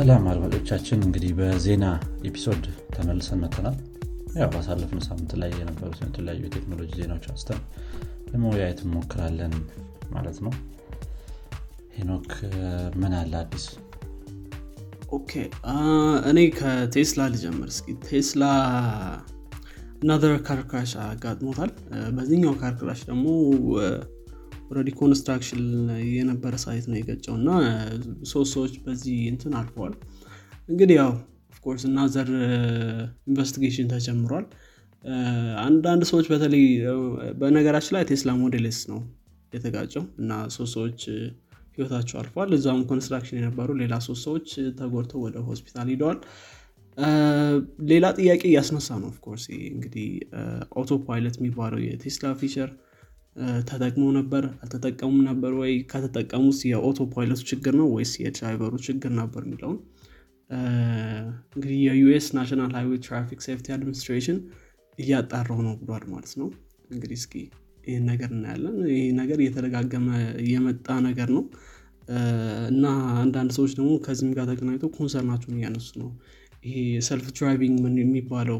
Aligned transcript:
ሰላም 0.00 0.26
አድማጮቻችን 0.30 1.00
እንግዲህ 1.06 1.30
በዜና 1.38 1.86
episode 2.24 2.62
ተመልሰን 2.94 3.40
መተናል 3.42 3.74
ያው 4.34 4.48
ባሳለፍነው 4.52 5.02
ሳምንት 5.06 5.32
ላይ 5.40 5.50
የነበሩትን 5.52 6.06
የተለያዩ 6.08 6.40
የቴክኖሎጂ 6.46 6.90
ዜናዎች 7.00 7.24
አንስተን 7.28 7.58
ለመወያየት 8.30 8.80
እንሞክራለን 8.84 9.54
ማለት 10.10 10.38
ነው። 10.46 10.52
ሄኖክ 11.96 12.30
ምን 13.02 13.14
አለ 13.18 13.34
አዲስ? 13.42 13.66
okay 15.12 15.32
እኔ 16.30 16.38
ከቴስላ 16.58 17.26
ልጀምር። 17.34 17.68
እስኪ 17.68 17.96
ቴስላ 18.08 18.44
another 20.02 20.34
car 20.48 20.65
crash 20.65 20.94
አጋጥሞታል። 21.04 21.72
በዚህኛው 22.16 22.56
car 22.62 22.77
crash 22.77 23.02
ደግሞ 23.04 23.26
already 24.70 24.90
construction 25.00 25.62
የነበረ 26.10 26.54
site 26.64 26.84
ነው 26.90 26.96
የገጨው 26.98 27.34
እና 27.38 27.48
ሶስት 28.30 28.50
ሰዎች 28.54 28.74
በዚህ 28.84 29.16
እንትን 29.32 29.54
አልፈዋል። 29.60 29.94
እንግዲህ 30.68 30.96
ያው 31.00 31.12
of 31.52 31.84
course 31.88 32.00
another 32.14 32.28
investigation 33.30 33.88
ተጀምሯል። 33.92 34.44
አንዳንድ 35.64 36.02
ሰዎች 36.10 36.26
በተለይ 36.32 36.64
በነገራችን 37.40 37.94
ላይ 37.96 38.04
ቴስላ 38.10 38.30
Model 38.40 38.72
S 38.72 38.78
ነው 38.90 39.00
የተጋጨው 39.52 40.04
እና 40.18 40.32
ሶስት 40.56 40.72
ሰዎች 40.76 41.00
ህይወታቸው 41.76 42.16
አልፏል። 42.20 42.50
እዛም 42.56 42.80
construction 42.90 43.38
የነበሩ 43.40 43.76
ሌላ 43.82 43.94
ሶስት 44.06 44.22
ሰዎች 44.26 44.48
ተጎድተው 44.78 45.20
ወደ 45.26 45.38
ሆስፒታል 45.48 45.88
ሂደዋል 45.92 46.18
ሌላ 47.90 48.06
ጥያቄ 48.18 48.42
እያስነሳ 48.48 48.88
ነው 49.02 49.08
of 49.12 49.20
course 49.20 49.44
እንግዲህ 49.70 50.08
ፓይለት 51.06 51.36
የሚባለው 51.40 51.80
የቴስላ 51.84 52.32
feature 52.40 52.70
ተጠቅሞ 53.68 54.04
ነበር? 54.16 54.44
አልተጠቀሙም 54.62 55.18
ነበር 55.28 55.52
ወይ? 55.60 55.72
ከተጠቀሙት 55.90 56.60
የ 56.70 57.00
autopilot 57.14 57.37
ኡ 57.37 57.42
ችግር 57.50 57.74
ነው 57.80 57.88
ወይስ 57.94 58.12
የ 58.22 58.32
driver 58.32 58.64
ኡ 58.64 58.74
ችግር 58.86 59.12
ነበር 59.20 59.42
የሚለውን? 59.46 59.78
እንግዲህ 61.54 61.78
የ 61.86 62.06
US 62.06 62.26
National 62.36 62.72
Highway 62.76 62.94
Traffic 63.06 63.40
Safety 63.46 63.66
Administration 63.74 64.38
እያጣራው 64.98 65.60
ነው 65.66 65.74
ብሏል 65.82 66.04
ማለት 66.12 66.32
ነው። 66.40 66.48
እንግዲህ 66.90 67.18
እስኪ 67.20 67.34
ይህን 67.84 68.04
ነገር 68.10 68.30
እናያለን። 68.36 68.76
ይህ 68.92 69.04
ነገር 69.20 69.38
እየተደጋገመ 69.42 70.08
የመጣ 70.50 70.96
ነገር 71.06 71.28
ነው። 71.36 71.44
እና 72.70 72.84
አንዳንድ 73.22 73.50
ሰዎች 73.56 73.72
ደግሞ 73.78 73.90
ከዚህም 74.04 74.32
ጋር 74.36 74.44
ተገናኝቶ 74.50 74.86
concern 74.96 75.22
ኣቸውን 75.22 75.56
እያነሱ 75.58 75.88
ነው። 76.02 76.10
ይሄ 76.64 76.76
self 77.08 77.26
driving 77.36 77.78
የሚባለው 78.02 78.58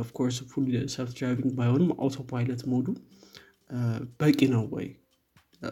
of 0.00 0.09
course 0.09 0.36
full 0.50 0.64
self 0.94 1.10
driving 1.18 1.50
ባይሆንም 1.58 1.90
autopilot 1.98 2.18
mode 2.30 2.62
ኡ 2.72 2.86
በቂ 4.20 4.38
ነው 4.52 4.64
ወይ? 4.72 4.86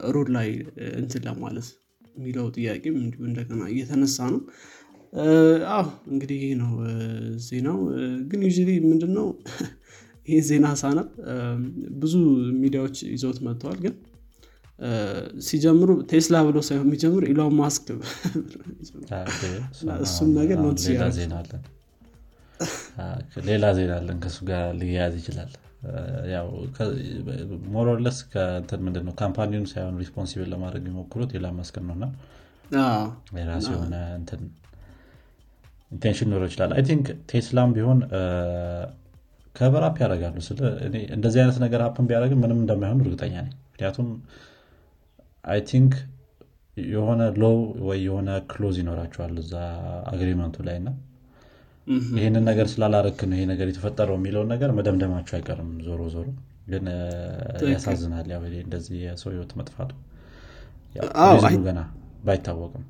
road 0.08 0.28
ላይ 0.36 0.48
እንትን 0.96 1.22
ለማለት 1.28 1.68
የሚለው 2.14 2.46
ጥያቄም 2.56 2.94
እንዲሁ 3.02 3.20
እንደገና 3.28 3.62
እየተነሳ 3.72 4.16
ነው። 4.34 4.40
አዎ 5.72 5.84
እንግዲህ 6.12 6.38
ይህ 6.42 6.52
ነው 6.60 6.70
ዜናው። 7.46 7.78
ግን 8.30 8.40
ዩ 8.46 8.50
ምንድነው? 8.86 9.26
ይህ 10.28 10.40
ዜና 10.48 10.66
ሳነብ 10.80 11.08
ብዙ 12.02 12.12
ሚዲያዎች 12.60 12.96
ይዘውት 13.12 13.38
መጥተዋል። 13.46 13.78
ግን 13.84 13.94
ሲጀምሩ 15.46 15.90
ቴስላ 16.10 16.36
ብሎ 16.46 16.58
ሳይሆን 16.68 16.86
የሚጀምር 16.86 17.24
ኢሎን 17.30 17.54
ማስክ 17.58 17.86
እሱም 20.04 20.30
ነገር 20.38 20.58
ሌላ 20.86 21.04
ዜና 23.76 23.92
አለን። 23.96 24.18
ከእሱ 24.22 24.38
ጋር 24.50 24.64
ሊያያዝ 24.80 25.14
ይችላል 25.20 25.50
more 27.72 27.91
or 27.91 28.00
less 28.00 28.18
ከንትን 28.32 28.80
ምንድነው 28.86 29.14
company 29.20 29.50
ውን 29.50 29.66
ሳይሆን 29.72 29.94
responsible 30.02 30.48
ለማድረግ 30.52 30.82
የሚሞክሩት 30.84 31.30
ኢላን 31.36 31.56
መስክን 31.60 31.84
ነው 31.88 31.94
እና 31.98 32.06
የራሱ 33.38 33.66
የሆነ 33.74 33.94
intention 35.90 36.30
ኖሮ 36.32 36.42
ይችላል። 36.48 36.70
I 36.76 36.82
think 36.88 37.06
ቴስላም 37.30 37.72
ቢሆን 37.76 37.98
cover 39.54 39.84
up 39.84 39.96
ያደርጋሉ። 40.02 40.36
ስለ 40.46 40.60
እንደዚህ 41.16 41.40
አይነት 41.42 41.58
ነገር 41.64 41.80
happen 41.86 42.06
ቢያደርግም 42.10 42.40
ምንም 42.44 42.60
እንደማይሆን 42.62 43.02
እርግጠኛ 43.04 43.34
ነኝ። 43.40 43.52
ምክንያቱም 43.66 44.08
I 45.44 45.60
think 45.70 45.92
የሆነ 46.76 47.22
law 47.42 47.56
ወይ 47.88 47.98
የሆነ 48.06 48.30
clause 48.50 48.76
ይኖራቸዋል 48.82 49.34
እዛ 49.42 49.54
agreement 50.12 50.48
ኡ 50.48 50.56
ላይ 50.68 50.76
እና 50.80 50.90
ይህንን 52.16 52.44
ነገር 52.48 52.66
ስላላረክ 52.72 53.20
ነው 53.28 53.36
ይሄ 53.36 53.44
ነገር 53.50 53.66
የተፈጠረው 53.70 54.16
የሚለውን 54.18 54.48
ነገር 54.52 54.70
መደምደማቸው 54.76 55.34
አይቀርም 55.38 55.70
ዞሮ 55.86 56.02
ዞሮ። 56.14 56.26
ግን 56.68 56.84
ያሳዝናል 57.72 58.26
ያው 58.32 58.42
እንደዚህ 58.60 58.98
የሰው 59.06 59.30
ህይወት 59.32 59.52
መጥፋቱ። 59.60 59.90
ገና 61.66 61.80
ባይታወቅም። 62.24 62.84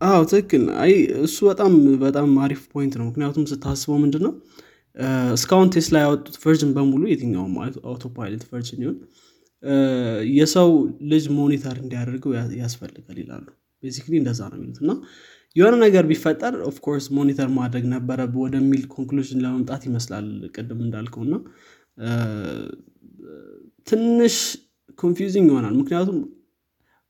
አዎ 0.00 0.20
ትክክል። 0.30 0.62
አይ 0.82 0.92
እሱ 1.26 1.36
በጣም 1.50 1.72
በጣም 2.02 2.30
አሪፍ 2.44 2.62
point 2.72 2.94
ነው። 3.00 3.06
ምክንያቱም 3.10 3.44
ስታስበው 3.50 3.98
ምንድን 4.04 4.22
ነው 4.26 4.32
እስካሁን 5.34 5.68
ቴስላ 5.74 5.96
ያወጡት 6.04 6.36
version 6.42 6.70
በሙሉ 6.76 7.02
የትኛውም 7.10 7.54
autopilot 7.86 8.42
version 8.50 8.80
ይሆን 8.84 8.96
የሰው 10.36 10.70
ልጅ 11.10 11.24
monitor 11.36 11.76
እንዲያደርገው 11.82 12.32
ያስፈልጋል 12.62 13.18
ይላሉ። 13.22 13.46
basically 13.82 14.14
እንደዛ 14.20 14.40
ነው 14.50 14.56
የሚሉት 14.58 14.78
እና 14.84 14.92
የሆነ 15.56 15.74
ነገር 15.84 16.04
ቢፈጠር 16.10 16.54
of 16.68 16.78
course 16.78 17.06
monitor 17.16 17.48
ማድረግ 17.56 17.84
ነበረ 17.94 18.20
ወደሚል 18.42 18.82
conclusion 18.94 19.40
ለመምጣት 19.44 19.82
ይመስላል 19.88 20.26
ቅድም 20.54 20.80
እንዳልከው 20.86 21.22
እና 21.26 21.34
ትንሽ 23.86 24.36
confusing 24.98 25.48
ይሆናል። 25.52 25.74
ምክንያቱም 25.80 26.18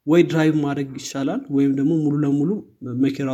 ወይ 0.07 0.23
drive 0.31 0.55
ማድረግ 0.65 0.89
ይቻላል 1.01 1.43
ወይም 1.57 1.73
ደግሞ 1.79 1.93
ሙሉ 2.05 2.15
ለሙሉ 2.25 2.51
መኪና 3.03 3.27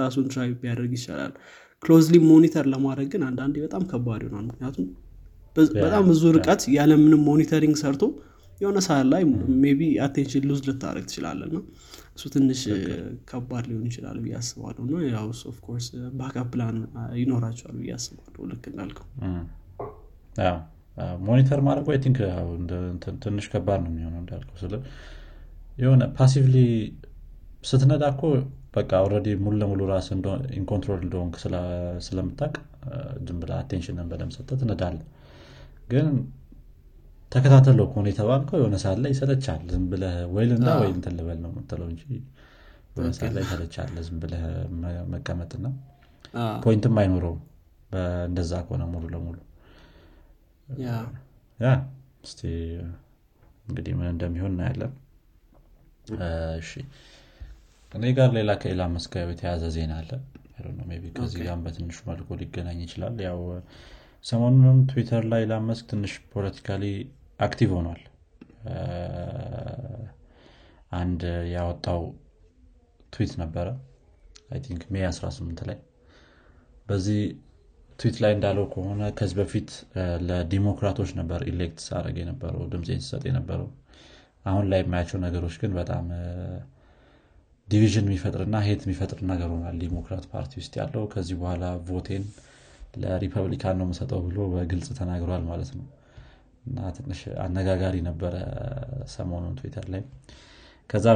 ራሱን 0.00 0.24
drive 0.30 0.54
ቢያደርግ 0.62 0.92
ይቻላል 0.98 1.32
closely 1.82 2.16
monitor 2.30 2.64
ለማድረግ 2.72 3.08
ግን 3.12 3.22
አንዳንዴ 3.28 3.54
በጣም 3.66 3.82
ከባድ 3.90 4.22
ይሆናል። 4.24 4.46
ምክንያቱም 4.50 4.86
በጣም 5.78 6.02
ብዙ 6.10 6.22
ርቀት 6.36 6.62
ያለምንም 6.76 7.22
monitoring 7.28 7.76
ሰርቶ 7.80 8.02
የሆነ 8.60 8.78
ሰዓት 8.86 9.06
ላይ 9.12 9.22
ቢ 9.78 9.86
attention 10.06 10.44
lose 10.48 10.60
ልታደረግ 10.68 11.04
ትችላለ 11.08 11.40
እሱ 12.20 12.28
ትንሽ 12.32 12.62
ከባድ 13.28 13.64
ሊሆን 13.68 13.84
ይችላል 13.88 14.16
ብዬ 14.22 14.32
አስባለሁ። 14.38 14.80
እና 14.84 14.98
ያው 15.10 15.28
of 15.50 15.59
course 15.59 15.86
backup 16.18 16.42
plan 16.50 16.76
ይኖራቸዋል 17.20 17.76
ብዬ 17.78 17.92
አስባለሁ። 17.96 18.42
ልክ 18.50 18.64
እንዳልከው። 18.70 19.06
monitor 21.26 21.60
ማድረግ 21.66 21.86
I 21.92 21.98
think 22.04 22.18
ትንሽ 23.24 23.46
ከባድ 23.52 23.80
ነው 23.84 23.90
የሚሆነው 23.92 24.20
እንዳልከው። 24.22 24.56
ስለ 24.62 24.74
የሆነ 25.78 26.02
passively 26.18 26.56
ስትነዳ 27.70 28.04
እኮ 28.14 28.22
በቃ 28.76 28.90
already 29.06 29.28
ሙሉ 29.44 29.54
ለሙሉ 29.62 29.80
ራስ 29.92 30.08
in 30.58 30.67
control 30.67 31.00
እንደሆንክ 31.06 31.36
ስለምታቅ 32.06 32.52
ዝም 33.26 33.38
ብለ 33.42 33.52
አቴንሽንን 33.60 34.10
በደም 34.12 34.30
ሰጠ 34.36 34.50
ትነዳለ 34.60 34.98
ግን 35.90 36.08
ተከታተለው 37.32 37.86
ከሆነ 37.90 38.06
የተባልከው 38.10 38.58
የሆነ 38.60 38.76
ሰዓት 38.82 38.98
ላይ 39.02 39.10
ይሰለቻል። 39.14 39.60
ዝም 39.72 39.84
ብለ 39.90 40.04
ወይልና 40.34 40.68
ወይ 40.80 40.88
እንትን 40.94 41.14
ልበል 41.18 41.38
ነው 41.44 41.50
የምትለው 41.52 41.86
እንጂ 41.92 42.02
የሆነ 42.90 43.10
ሰዓት 43.18 43.32
ላይ 43.36 43.42
ይሰለቻለ 43.46 43.96
ዝም 44.06 44.16
ብለ 44.22 44.34
መቀመጥና 45.12 45.66
ፖይንትም 46.64 46.96
አይኖረውም። 47.02 47.40
እንደዛ 48.26 48.52
ከሆነ 48.66 48.82
ሙሉ 48.90 49.04
ለሙሉ። 49.14 49.38
ያ። 51.58 51.70
እስቲ 52.24 52.40
እንግዲህ 53.66 53.92
ምን 53.98 54.08
እንደሚሆን 54.12 54.52
እናያለን። 54.54 54.92
እሺ። 56.60 56.70
እኔ 57.92 58.04
ጋር 58.16 58.28
ሌላ 58.36 58.50
ከኢላን 58.60 58.92
መስክ 58.94 59.12
ጋር 59.16 59.28
የተያዘ 59.32 59.64
ዜና 59.76 59.92
አለ። 60.00 60.10
ከዚህ 61.16 61.40
ጋር 61.42 61.56
በትንሹ 61.64 61.98
መልኩ 62.08 62.36
ሊገናኝ 62.40 62.78
ይችላል። 62.84 63.16
ያው 63.26 63.38
ሰሞኑንም 64.24 64.78
ትዊተር 64.90 65.24
ላይ 65.30 65.42
ኢላን 65.44 65.64
መስክ 65.68 65.84
ትንሽ 65.92 66.14
politically 66.32 66.84
active 67.40 67.70
ሆኗል። 67.76 68.00
አንድ 71.00 71.22
ያወጣው 71.54 72.02
ትዊት 73.12 73.32
ነበረ። 73.42 73.66
I 74.50 74.60
think 74.64 74.82
May 74.92 75.04
18 75.08 75.62
ላይ። 75.68 75.78
በዚህ 76.86 77.20
ትዊት 77.98 78.16
ላይ 78.22 78.32
እንዳለው 78.36 78.64
ከሆነ 78.72 79.02
ከዚህ 79.18 79.36
በፊት 79.40 79.70
ለዲሞክራቶች 80.28 81.10
ነበር 81.18 81.40
elect 81.50 81.80
ሳረግ 81.86 82.16
የነበረው 82.20 82.62
ድምፅ 82.72 82.88
ሲሰጥ 82.98 83.22
የነበረው። 83.28 83.68
አሁን 84.44 84.64
ላይ 84.70 84.80
የማያቸው 84.82 85.18
ነገሮች 85.26 85.56
ግን 85.62 85.72
በጣም 85.78 86.06
division 87.68 88.06
የሚፈጥርና 88.08 88.56
hate 88.66 88.80
የሚፈጥር 88.86 89.18
ነገር 89.30 89.48
ሆናል 89.54 89.76
Democrat 89.82 90.24
party 90.32 90.52
ውስጥ 90.60 90.72
ያለው 90.80 91.02
ከዚህ 91.12 91.36
በኋላ 91.40 91.64
vote 91.88 92.04
ኤን 92.04 92.24
ለሪፐብሊካን 93.02 93.76
ነው 93.80 93.86
የምሰጠው 93.86 94.20
ብሎ 94.26 94.38
በግልጽ 94.54 94.88
ተናግሯል 94.98 95.42
ማለት 95.50 95.70
ነው 95.78 95.84
እና 96.70 96.80
ትንሽ 96.96 97.20
አነጋጋሪ 97.44 97.96
ነበረ 98.08 98.34
ሰሞኑን 99.14 99.54
ትዊተር 99.58 99.86
ላይ። 99.94 100.02
ከዛ 100.90 101.06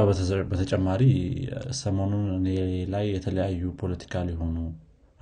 በተጨማሪ 0.51 1.01
ሰሞኑን 1.79 2.25
እኔ 2.37 2.47
ላይ 2.93 3.05
የተለያዩ 3.15 3.71
political 3.81 4.27
የሆኑ 4.33 4.57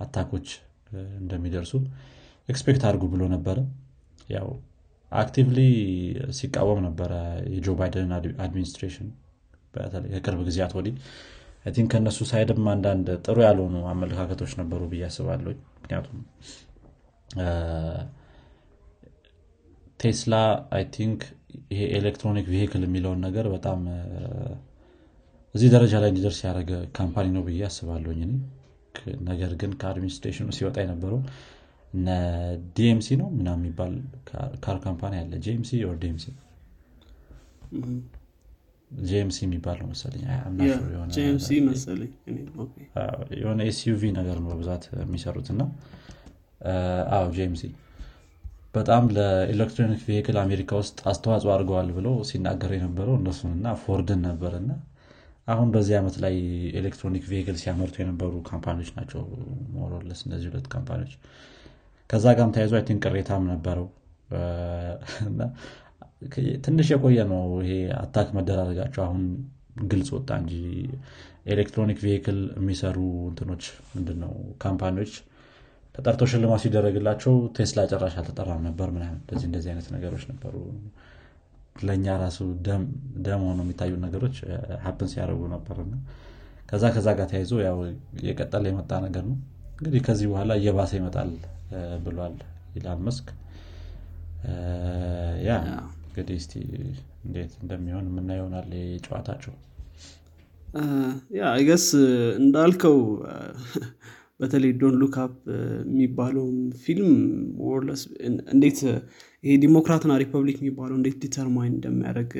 attack 0.00 0.29
ኦች 0.29 0.48
እንደሚደርሱ 1.20 1.72
expect 2.48 2.82
አድርጉ 2.88 3.04
ብሎ 3.12 3.24
ነበረ። 3.34 3.58
ያው 4.28 4.48
actively 5.12 5.58
ሲቃወም 6.38 6.78
ነበረ 6.86 7.12
የጆ 7.54 7.68
ባይደን 7.78 8.12
administration 8.44 9.08
ከቅርብ 10.16 10.40
ጊዜያት 10.48 10.72
ወዲህ። 10.78 10.94
think 11.74 11.88
ከእነሱ 11.92 12.18
ሳይድም 12.30 12.64
አንዳንድ 12.72 13.06
ጥሩ 13.24 13.36
ያልሆኑ 13.46 13.76
አመለካከቶች 13.92 14.52
ነበሩ 14.60 14.80
ብዬ 14.90 15.04
አስባለሁ 15.08 15.52
ምክንያቱም 15.76 16.18
ቴስላ 20.00 20.34
I 20.76 20.84
think 20.94 21.20
ይሄ 21.70 21.80
electronic 21.98 22.46
vehicle 22.52 22.82
የሚለውን 22.86 23.20
ነገር 23.26 23.46
በጣም 23.54 23.80
እዚህ 25.54 25.68
ደረጃ 25.74 25.94
ላይ 26.02 26.10
እንዲደርስ 26.12 26.38
ያደረገ 26.46 26.70
company 26.98 27.26
ነው 27.34 27.42
ብዬ 27.46 27.60
አስባለሁኝ 27.68 28.22
ነገር 29.28 29.52
ግን 29.60 29.72
ከ 29.80 29.88
administration 29.88 30.40
ኡ 30.40 30.48
ሲወጣ 30.56 30.76
የነበረው 30.84 31.20
DMC 32.76 33.08
ነው 33.20 33.28
ምና 33.36 33.48
የሚባል 33.56 33.92
car 34.64 34.78
company 34.84 35.14
አለ። 35.20 35.32
GMC 35.44 35.80
or 35.88 35.96
DMC 36.02 36.26
GMC 38.90 39.38
የሚባል 39.46 39.76
ነው 39.82 39.88
መሰለኝ። 39.92 40.22
የሆነ 43.38 43.60
SUV 43.70 44.02
ነገር 44.18 44.36
ነው 44.42 44.50
በብዛት 44.52 44.84
የሚሰሩት 45.02 45.48
እና 45.54 45.62
GMC 47.36 47.62
በጣም 48.74 49.04
ለ 49.16 49.30
electronic 49.30 50.00
vehicle 50.08 50.36
አሜሪካ 50.42 50.70
ውስጥ 50.80 50.98
አስተዋጽኦ 51.10 51.50
አድርገዋል 51.54 51.88
ብለው 51.96 52.14
ሲናገር 52.28 52.70
የነበረው 52.76 53.14
እነሱንና 53.20 53.74
ፎርድን 53.82 54.20
ነበር 54.26 54.52
እና 54.60 54.70
አሁን 55.48 55.68
በዚህ 55.74 55.94
ዓመት 55.98 56.16
ላይ 56.24 56.34
electronic 56.80 57.24
vehicle 57.32 57.56
ሲያመርቱ 57.62 57.96
የነበሩ 58.02 58.32
company 58.48 58.75
ዎች 58.75 58.90
ናቸው። 58.96 59.22
more 59.74 59.92
or 59.92 60.02
less 60.02 60.20
እነዚህ 60.26 60.48
ሁለት 60.50 60.66
company 60.74 60.96
ዎች። 60.96 61.12
ከዛ 62.10 62.24
ጋር 62.38 62.52
ተያይዞ 62.54 62.74
አይነት 62.78 63.00
ቅሬታም 63.04 63.44
ነበረው። 63.52 63.86
ትንሽ 66.64 66.88
የቆየ 66.92 67.20
ነው 67.32 67.42
ይሄ 67.62 67.72
attack 68.02 68.28
መደራረጋቸው። 68.36 69.02
አሁን 69.06 69.22
ግልጽ 69.84 70.08
ወጣ 70.16 70.30
እንጂ 70.42 70.52
electronic 71.46 71.98
vehicle 72.06 72.38
የሚሰሩ 72.58 72.98
እንትኖች 73.30 73.64
ምንድነው? 73.94 74.32
company 74.62 74.94
ዎች 74.94 75.12
ተጠርተው 75.94 76.28
ሽልማት 76.30 76.60
ሲደረግላቸው 76.62 77.34
ቴስላ 77.56 77.80
ጨራሽ 77.90 78.14
አልተጠራም 78.20 78.62
ነበር 78.68 78.88
ምናምን። 78.94 79.18
እንደዚህ 79.22 79.46
እንደዚህ 79.48 79.70
አይነት 79.72 79.88
ነገሮች 79.96 80.24
ነበሩ። 80.30 80.54
ለእኛ 81.82 82.06
ራሱ 82.22 82.38
ደም 83.26 83.42
ሆኖ 83.46 83.60
የሚታዩ 83.64 83.92
ነገሮች 84.04 84.36
happen 84.84 85.08
ሲያደርጉ 85.12 85.42
ነበር 85.54 85.78
ከዛ 86.68 86.84
ከዛ 86.94 87.08
ጋር 87.18 87.26
ተያይዞ 87.30 87.54
ያው 87.66 87.78
የቀጠለ 88.26 88.64
የመጣ 88.70 88.92
ነገር 89.06 89.24
ነው። 89.30 89.36
እንግዲህ 89.74 90.00
ከዚህ 90.06 90.26
በኋላ 90.32 90.52
እየባሰ 90.60 90.92
ይመጣል 91.00 91.30
ብሏል 92.04 92.36
ይላል 92.76 93.00
ማስክ። 93.06 93.26
yeah 95.46 95.52
እንግዲህ 96.06 96.36
እስቲ 96.40 96.52
እንዴት 97.26 97.52
እንደሚሆን 97.62 98.08
ምና 98.10 98.30
ይሆናል 98.38 98.68
ጨዋታቸው 99.06 99.54
yeah 101.36 101.42
I 101.52 101.58
guess 101.58 101.86
እንዳልከው 102.40 102.96
በተለይ 104.40 104.70
Don't 104.80 104.94
Look 105.00 105.23
Up 105.23 105.34
የሚባለውን 105.86 106.56
ፊልም 106.84 107.10
more 107.66 107.80
or 107.80 107.88
less 107.88 108.02
እንዴት 108.54 108.78
ይሄ 109.44 109.54
Democrat 109.64 109.99
ና 109.99 110.12
Republic 110.22 110.56
የሚባለው 110.60 110.96
እንዴት 110.98 111.16
determine 111.24 111.74
እንደሚያደርግ 111.76 112.32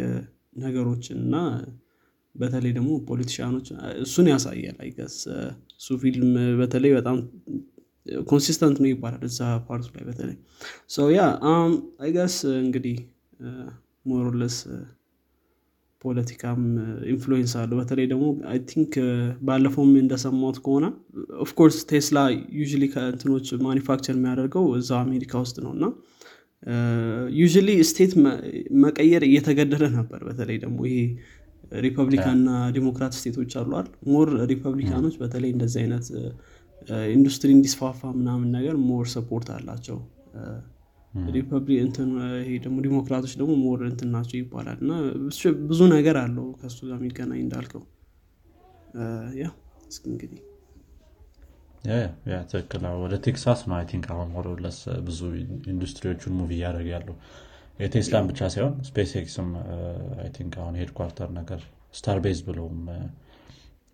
ነገሮችን 0.56 1.18
እና 1.24 1.36
በተለይ 2.34 2.72
ደግሞ 2.78 2.90
politician 3.08 3.50
ኦች 3.50 3.66
እሱን 4.04 4.26
ያሳያል 4.32 4.76
I 4.84 4.89
guess 4.89 5.16
እሱ 5.78 5.96
ፊልም 6.02 6.30
በተለይ 6.60 6.92
በጣም 6.98 7.18
consistent 8.30 8.78
ነው 8.82 8.88
ይባላል 8.90 9.22
እዛ 9.28 9.40
part 9.68 9.80
ኡ 9.80 9.86
ላይ 9.96 10.04
በተለይ. 10.08 10.36
yeah 11.16 11.22
I 12.04 12.09
guess 12.09 12.36
እንግዲህ 12.64 12.96
more 14.06 14.26
or 14.26 14.36
less 14.36 14.56
ፖለቲካም 16.04 16.60
influence 17.12 17.52
አለው። 17.60 17.76
በተለይ 17.80 18.06
ደግሞ 18.10 18.24
I 18.50 18.58
think 18.70 18.94
ባለፈውም 19.42 19.92
እንደሰማሁት 20.02 20.58
ከሆነ 20.64 20.86
of 21.44 21.53
course 21.53 21.78
ቴስላ 21.90 22.18
ዩ 22.58 22.64
ከእንትኖች 22.94 23.48
manufacture 23.66 24.16
የሚያደርገው 24.18 24.66
እዛ 24.80 24.90
አሜሪካ 25.04 25.42
ውስጥ 25.44 25.56
ነው። 25.66 25.72
እና 25.76 25.86
ዩ 27.38 27.44
state 27.90 28.12
መቀየር 28.84 29.24
እየተገደደ 29.28 29.84
ነበር። 29.98 30.20
በተለይ 30.28 30.58
ደግሞ 30.64 30.78
ይሄ 30.90 30.98
Republican 31.84 32.33
ና 32.33 32.48
Democrat 32.74 33.14
state 33.18 33.37
ኦች 33.37 33.52
አሏል 33.60 33.86
more 34.08 34.28
Republican 34.50 34.96
ኦች 34.96 35.14
በተለይ 35.22 35.50
እንደዚህ 35.54 35.80
አይነት 35.82 36.06
ኢንዱስትሪ 37.12 37.50
እንዲስፋፋ 37.52 38.00
ምናምን 38.18 38.48
ነገር 38.56 38.76
more 38.88 39.06
support 39.14 39.48
አላቸው 39.54 39.98
ይሄ 41.14 42.56
ደግሞ 42.64 42.76
ዲሞክራቶች 42.84 43.34
ደግሞ 43.40 43.52
more 43.60 43.80
እንትን 43.88 44.08
ናቸው 44.14 44.36
ይባላል። 44.40 44.78
እና 44.84 44.92
ብዙ 45.68 45.80
ነገር 45.92 46.16
አለው 46.22 46.46
ከሱ 46.60 46.78
ጋር 46.88 46.96
የሚገናኝ 46.98 47.40
እንዳልከው። 47.44 47.82
yeah 49.40 49.46
እስኪ 49.90 50.04
እንግዲህ 50.12 50.40
ትክክል 52.50 52.84
ወደ 53.00 53.14
ቴክሳስ 53.24 53.60
ነው 53.68 53.74
I 53.78 53.84
think 53.90 54.06
አሁን 54.12 54.28
more 54.34 54.52
or 54.52 54.61
less 54.61 54.78
ብዙ 55.08 55.20
industry 55.72 56.08
ዎቹን 56.08 56.34
move 56.38 56.50
እያደረግ 56.58 56.88
ያለው። 56.94 57.16
የቴስላን 57.78 58.26
ብቻ 58.30 58.48
ሳይሆን 58.54 58.74
SpaceX 58.88 59.12
ም 59.20 59.48
I 60.18 60.28
think 60.36 60.52
አሁን 60.62 60.74
headquarter 60.80 61.30
ነገር 61.38 61.60
Starbase 61.94 62.40
ብለውም 62.46 62.78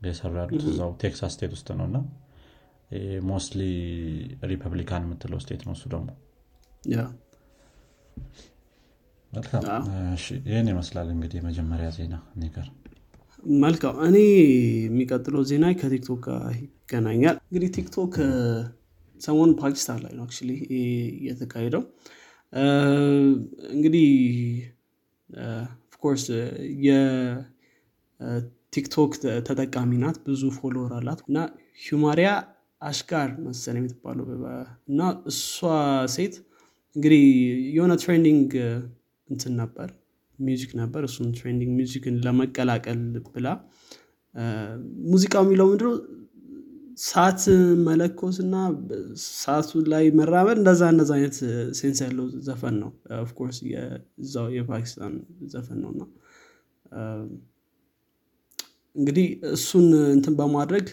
የሰሩ 0.06 0.32
ያሉት 0.40 0.64
እዛው 0.70 0.90
ቴክሳስ 1.02 1.32
state 1.36 1.52
ውስጥ 1.56 1.68
ነው። 1.78 1.86
እና 1.90 1.98
mostly 3.28 3.62
Republican 4.50 5.04
የምትለው 5.06 5.40
state 5.44 5.62
ነው 5.66 5.74
እሱ 5.76 5.84
ደግሞ 5.94 6.08
ይህን 10.46 10.68
ይመስላል 10.70 11.08
እንግዲህ 11.14 11.36
የመጀመሪያ 11.40 11.88
ዜና 11.96 12.14
ነገር። 12.36 12.64
መልካም። 13.62 13.94
እኔ 14.06 14.16
የሚቀጥለው 14.84 15.42
ዜና 15.50 15.66
ከ 15.80 15.90
TikTok 15.90 16.20
ጋር 16.26 16.40
ይገናኛል። 16.56 17.36
እንግዲህ 17.44 17.68
TikTok 17.76 18.14
ሰሞን 19.20 19.50
ፓኪስታን 19.60 20.00
ላይ 20.04 20.12
ነው 20.16 20.24
actually 20.26 20.50
እየተካሄደው 21.18 21.82
እንግዲህ 23.74 24.08
of 25.90 25.99
course 25.99 26.24
የ 26.86 27.43
TikTok 27.43 29.12
ተጠቃሚ 29.48 29.90
ናት። 30.02 30.16
ብዙ 30.26 30.42
follower 30.56 30.92
አላት። 30.98 31.20
እና 31.28 31.36
ሁማይራ 31.82 32.30
አስጋር 32.82 33.28
መሰለ 33.46 33.74
የምትባለው 33.80 34.26
እና 34.90 35.00
እሷ 35.30 35.56
ሴት 36.14 36.34
እንግዲህ 36.96 37.24
የሆነ 37.74 37.92
trending 38.02 38.52
እንትን 39.28 39.52
ነበር 39.60 39.88
music 40.38 40.70
ነበር። 40.80 41.02
እሱን 41.08 41.28
trending 41.38 41.72
music 41.78 42.05
ን 42.05 42.16
ለመቀላቀል 42.24 43.02
ብላ 43.28 43.48
ሙዚቃ 45.10 45.34
የሚለው 45.44 45.68
ምንድነው? 45.70 45.94
እሳት 47.02 47.42
መለኮስ 47.86 48.36
እና 48.44 48.54
እሳቱ 49.34 49.80
ላይ 49.92 50.04
መራመድ 50.18 50.58
እንደዛ 50.60 50.82
እንደዛ 50.92 51.10
አይነት 51.16 51.36
sense 51.78 51.98
ያለው 52.04 52.26
ዘፈን 52.46 52.74
ነው። 52.82 52.90
of 53.18 53.28
course 53.28 53.58
የዛው 53.70 54.48
የፓኪስታን 54.56 55.14
ዘፈን 55.52 55.78
ነው 55.84 55.90
እና 55.94 56.02
እንግዲህ 58.96 59.26
እሱን 59.54 59.84
እንትን 60.14 60.34
በማድረግ 60.38 60.86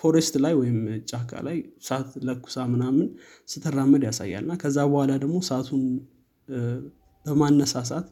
forest 0.00 0.34
ላይ 0.44 0.54
ወይም 0.60 0.78
ጫካ 1.10 1.40
ላይ 1.46 1.56
እሳት 1.88 2.10
ለኩሳ 2.28 2.66
ምናምን 2.72 3.06
ስትራመድ 3.48 4.04
ያሳያል። 4.08 4.44
እና 4.46 4.54
ከዛ 4.62 4.78
በኋላ 4.92 5.12
ደግሞ 5.24 5.36
እሳቱን 5.48 5.82
በማነሳሳት 7.26 8.06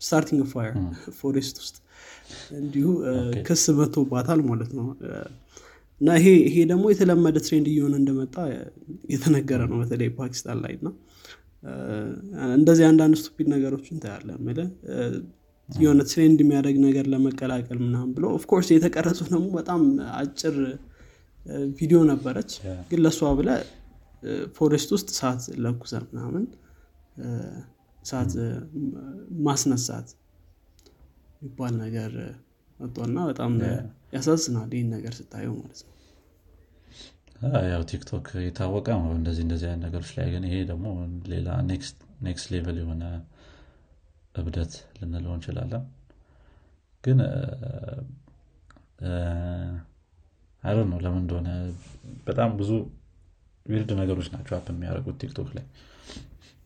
starting 0.00 0.42
fire 0.52 0.74
forest 1.18 1.56
ውስጥ 1.62 1.76
እንዲሁ 2.58 2.86
ክስ 3.46 3.64
መጥቶባታል 3.78 4.40
ማለት 4.50 4.70
ነው። 4.78 4.86
እና 6.00 6.08
ይሄ 6.18 6.28
ይሄ 6.48 6.56
ደግሞ 6.72 6.86
የተለመደ 6.92 7.36
trend 7.46 7.68
እየሆነ 7.72 7.94
እንደመጣ 8.00 8.34
የተነገረ 9.12 9.60
ነው 9.70 9.78
በተለይ 9.82 10.10
ፓኪስታን 10.18 10.58
ላይ። 10.64 10.74
እና 10.78 10.88
እንደዚህ 12.56 12.84
አንዳንድ 12.90 13.16
stupid 13.20 13.46
ነገሮችን 13.54 14.00
ታያለህ 14.02 14.28
የሆነ 15.68 16.00
trend 16.10 16.38
የሚያደርግ 16.42 16.76
ነገር 16.84 17.06
ለመቀላቀል 17.12 17.78
ምናምን 17.84 18.10
ብሎ 18.16 18.26
of 18.36 18.44
course 18.44 18.68
የተቀረጹ 18.74 19.18
ደግሞ 19.26 19.46
በጣም 19.56 19.80
አጭር 20.18 20.56
ቪዲዮ 21.78 21.98
ነበረች። 22.10 22.52
ግን 22.88 23.00
ለእሷ 23.04 23.32
ብለህ 23.38 23.50
forest 24.56 24.90
ውስጥ 24.96 25.08
እሳት 25.18 25.42
ለኩሰህ 25.64 25.92
ምናምን 26.08 26.44
እሳት 28.02 28.32
ማስነሳት 29.46 30.08
የሚባል 31.36 31.74
ነገር 31.84 32.12
መጥቷና 32.80 33.18
በጣም 33.30 33.52
ያሳዝናል 34.16 34.70
ይህን 34.76 34.88
ነገር 34.96 35.12
ስታየው 35.18 35.54
ማለት 35.58 35.80
ነው። 35.84 35.92
ያው 37.70 37.82
TikTok 37.90 38.26
የታወቀ 38.44 38.88
ነው። 38.98 39.10
እንደዚህ 39.18 39.42
እንደዚህ 39.46 39.66
አይነት 39.68 39.82
ነገሮች 39.86 40.10
ላይ 40.18 40.28
ግን 40.34 40.44
ይሄ 40.48 40.56
ደግሞ 40.70 40.86
ሌላ 41.32 41.48
next 42.22 42.46
level 42.54 42.78
የሆነ 42.82 43.02
እብደት 44.36 44.72
ልንለው 44.98 45.32
እንችላለን። 45.34 45.84
ግን 47.04 47.18
አይ 50.62 50.74
ነው 50.84 50.98
ለምን 51.04 51.20
እንደሆነ 51.22 51.48
በጣም 52.26 52.50
ብዙ 52.56 52.70
weird 53.66 53.90
ነገሮች 54.00 54.28
ናቸው 54.34 54.54
happen 54.56 54.66
የሚያደርጉት 54.72 55.16
TikTok 55.22 55.48
ላይ። 55.56 55.64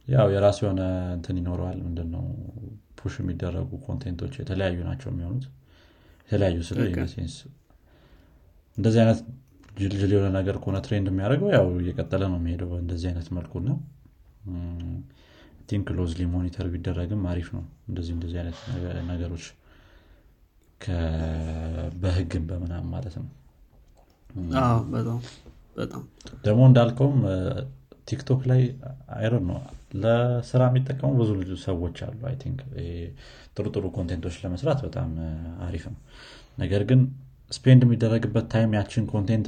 ያው 0.08 0.28
የራሱ 0.34 0.58
የሆነ 0.64 0.82
እንትን 1.16 1.36
ይኖረዋል 1.40 1.78
ምንድነው 1.86 2.24
push 2.98 3.14
የሚደረጉ 3.20 3.70
content 3.86 4.17
ኦች 4.17 4.34
የተለያዩ 4.40 4.78
ናቸው 4.88 5.08
የሚሆኑት። 5.12 5.44
የተለያዩ 6.28 6.58
ስለ 6.68 6.80
sense 7.12 7.29
የ 7.29 7.36
እንደዚህ 8.76 9.00
አይነት 9.02 9.20
ጅልጅል 9.78 10.10
የሆነ 10.14 10.28
ነገር 10.38 10.56
ከሆነ 10.62 10.78
trend 10.86 11.06
የሚያደርገው 11.10 11.48
ያው 11.56 11.66
እየቀጠለ 11.82 12.22
ነው 12.32 12.38
የሚሄደው 12.40 12.68
በእንደዚህ 12.72 13.08
አይነት 13.10 13.28
መልኩ 13.36 13.62
ና 13.62 13.70
think 15.70 15.84
closely 15.88 16.22
monitor 16.32 16.66
ቢደረግም 16.72 17.22
አሪፍ 17.30 17.48
ነው። 17.56 17.64
እንደዚህ 17.88 18.12
እንደዚህ 18.16 18.38
አይነት 18.42 18.58
ነገሮች 19.10 19.44
በህግም 22.02 22.44
በምናም 22.50 22.86
ማለት 22.94 23.14
ነው። 23.20 23.26
ደግሞ 26.44 26.60
እንዳልከውም 26.68 27.18
TikTok 28.08 28.40
ላይ 28.50 28.60
አይሮን 29.16 29.44
ነው 29.50 29.58
ለስራ 30.02 30.62
የሚጠቀሙ 30.68 31.10
ብዙ 31.20 31.30
ልጁ 31.40 31.52
ሰዎች 31.64 31.96
አሉ። 32.06 32.20
I 32.28 32.34
think 32.42 32.60
ጥሩ 33.54 33.64
ጥሩ 33.74 33.84
content 33.96 34.22
ኦች 34.22 34.36
ለመስራት 34.44 34.78
በጣም 34.86 35.10
አሪፍ 35.66 35.84
ነው። 35.90 35.98
ነገር 36.58 36.82
ግን 36.90 37.00
spend 37.50 37.82
የሚደረግበት 37.86 38.46
time 38.52 38.72
ያችን 38.78 39.04
content 39.12 39.46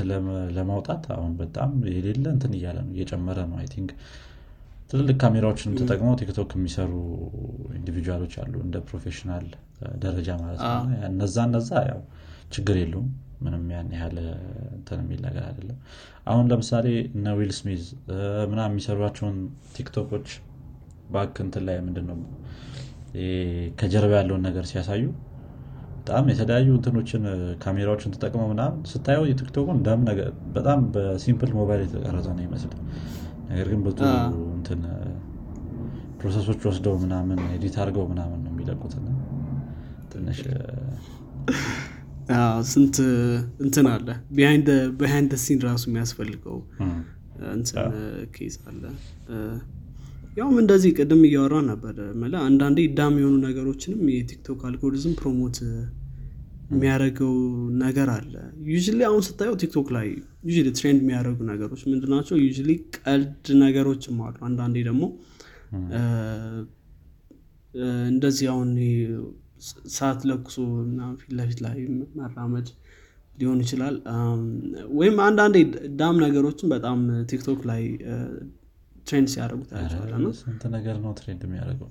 ለማውጣት 0.57 1.05
አሁን 1.17 1.33
በጣም 1.41 1.73
የሌለ 1.93 2.25
እንትን 2.35 2.55
እያለ 2.59 2.79
ነው 2.87 2.93
እየጨመረ 2.97 3.39
ነው። 3.51 3.59
I 3.61 3.69
think 3.75 3.91
ትልልቅ 4.93 5.17
ካሜራዎችንም 5.21 5.75
ተጠቅመው 5.79 6.15
TikTok 6.21 6.51
የሚሰሩ 6.57 6.93
individual 7.79 8.19
ኦች 8.19 8.35
አሉ 8.43 8.55
እንደ 8.65 8.77
professional 8.89 9.47
ደረጃ 10.03 10.31
ማለት 10.43 10.61
ነው። 10.65 10.81
እነዛ 11.09 11.37
እነዛ 11.49 11.71
ያው 11.91 12.01
ችግር 12.57 12.77
የለውም 12.81 13.07
ምንም 13.43 13.63
ያን 13.73 13.89
ያህል 13.97 14.17
እንትን 14.77 14.99
የሚል 15.03 15.21
ነገር 15.27 15.45
አይደለም። 15.49 15.79
አሁን 16.27 16.45
ለምሳሌ 16.53 16.87
እነ 17.17 17.35
ዊል 17.39 17.53
ስሚዝ 17.59 17.85
ምና 18.51 18.61
የሚሰሯቸውን 18.69 19.39
TikTok 19.77 20.08
ኦች 20.08 20.29
back 21.11 21.37
እንትን 21.47 21.65
ላይ 21.69 21.79
ምንድን 21.87 22.07
ነው 22.11 22.19
ከጀርባ 23.81 24.13
ያለውን 24.21 24.45
ነገር 24.49 24.67
ሲያሳዩ 24.71 25.03
በጣም 25.99 26.29
የተለያዩ 26.33 26.69
እንትኖችን 26.77 27.25
ካሜራዎችን 27.65 28.15
ተጠቅመው 28.15 28.47
ምናምን 28.53 28.79
ስታየው 28.93 29.25
የ 29.29 29.38
TikTok 29.38 29.64
ኡን 29.64 29.81
በጣም 30.57 30.81
በ 30.95 31.09
simple 31.09 31.51
ሞባይል 31.59 31.83
የተቀረጸ 31.85 32.29
ነው 32.39 32.45
ይመስል 32.47 32.73
ነገር 33.49 33.67
ግን 33.73 33.81
ብዙ 33.87 33.99
እንትን 34.57 34.81
process 36.21 36.46
ኦች 36.46 36.61
ወስደው 36.69 36.95
ምናምን 37.03 37.39
edit 37.51 37.77
አድርገው 37.83 38.05
ምናምን 38.11 38.41
ነው 38.45 38.51
የሚለቁትና 38.53 39.09
ትንሽ 40.13 40.41
ስንት 42.71 42.97
እንትን 43.65 43.87
አለ? 43.93 44.09
behind 45.01 45.33
scene 45.45 45.59
ራሱ 45.67 45.83
የሚያስፈልገው 45.91 46.59
እንትን 47.55 47.95
case 48.37 48.55
አለ። 48.69 48.83
ያውም 50.39 50.57
እንደዚህ 50.63 50.91
ቅድም 50.99 51.23
እያወራ 51.29 51.57
ነበር። 51.71 51.97
መለ 52.23 52.35
አንዳንዴ 52.47 52.85
dumb 52.99 53.17
የሆኑ 53.21 53.35
ነገሮችንም 53.47 54.05
የቲክቶክ 54.15 54.61
algorithm 54.69 55.15
promote 55.21 55.59
የሚያደርገው 56.73 57.35
ነገር 57.83 58.09
አለ። 58.15 58.35
you 58.67 58.77
አሁን 59.09 59.23
ስታየው 59.27 59.57
ቲክቶክ 59.63 59.89
ላይ 59.97 60.09
you 60.49 60.73
trend 60.79 61.01
የሚያደርጉ 61.05 61.39
ነገሮች 61.51 61.83
ምንድናቸው 61.91 62.37
you 62.41 62.49
ቀልድ 62.99 63.47
ነገሮችም 63.65 64.19
አሉ። 64.27 64.37
አንዳንዴ 64.49 64.77
ደግሞ 64.89 65.03
እንደዚህ 68.13 68.47
አሁን 68.53 68.71
እሳት 69.97 70.21
ለኩሶ 70.29 70.57
ፊት 71.21 71.33
ለፊት 71.39 71.59
ላይ 71.67 71.77
መራመድ 72.19 72.69
ሊሆን 73.39 73.61
ይችላል። 73.65 73.95
ወይም 74.99 75.17
አንዳንዴ 75.27 75.57
dumb 76.01 76.17
ነገሮችን 76.25 76.71
በጣም 76.75 76.99
ቲክቶክ 77.31 77.61
ላይ 77.71 77.83
trend 79.07 79.29
ሲያደርጉ 79.35 79.63
ታያቸዋለህ 79.71 80.27
ስንት 80.41 80.63
ነገር 80.75 80.97
ነው 81.05 81.13
trend 81.21 81.43
የሚያደርገው 81.47 81.91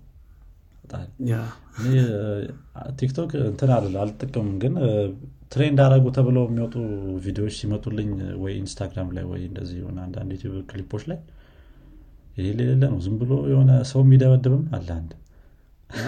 ቲክቶክ 2.97 3.31
እንትን 3.43 3.69
አለ 3.75 3.93
አልጠቀምም። 4.01 4.55
ግን 4.63 4.73
trend 5.53 5.79
አረጉ 5.85 6.05
ተብለው 6.17 6.43
የሚወጡ 6.47 6.75
ቪዲዮዎች 7.23 7.55
ሲመጡልኝ 7.59 8.11
ወይ 8.43 8.53
ኢንስታግራም 8.59 9.09
ላይ 9.15 9.25
ወይ 9.31 9.41
እንደዚህ 9.49 9.77
የሆነ 9.81 9.97
አንዳንድ 10.05 10.29
ዩቲብ 10.35 10.53
ክሊፖች 10.69 11.03
ላይ 11.11 11.19
የሌለ 12.39 12.59
ነው። 12.85 12.99
ዝም 13.05 13.15
ብሎ 13.21 13.31
የሆነ 13.51 13.71
ሰው 13.91 14.01
የሚደበድብም 14.05 14.63
አለ 14.77 14.89
አንድ። 14.99 15.11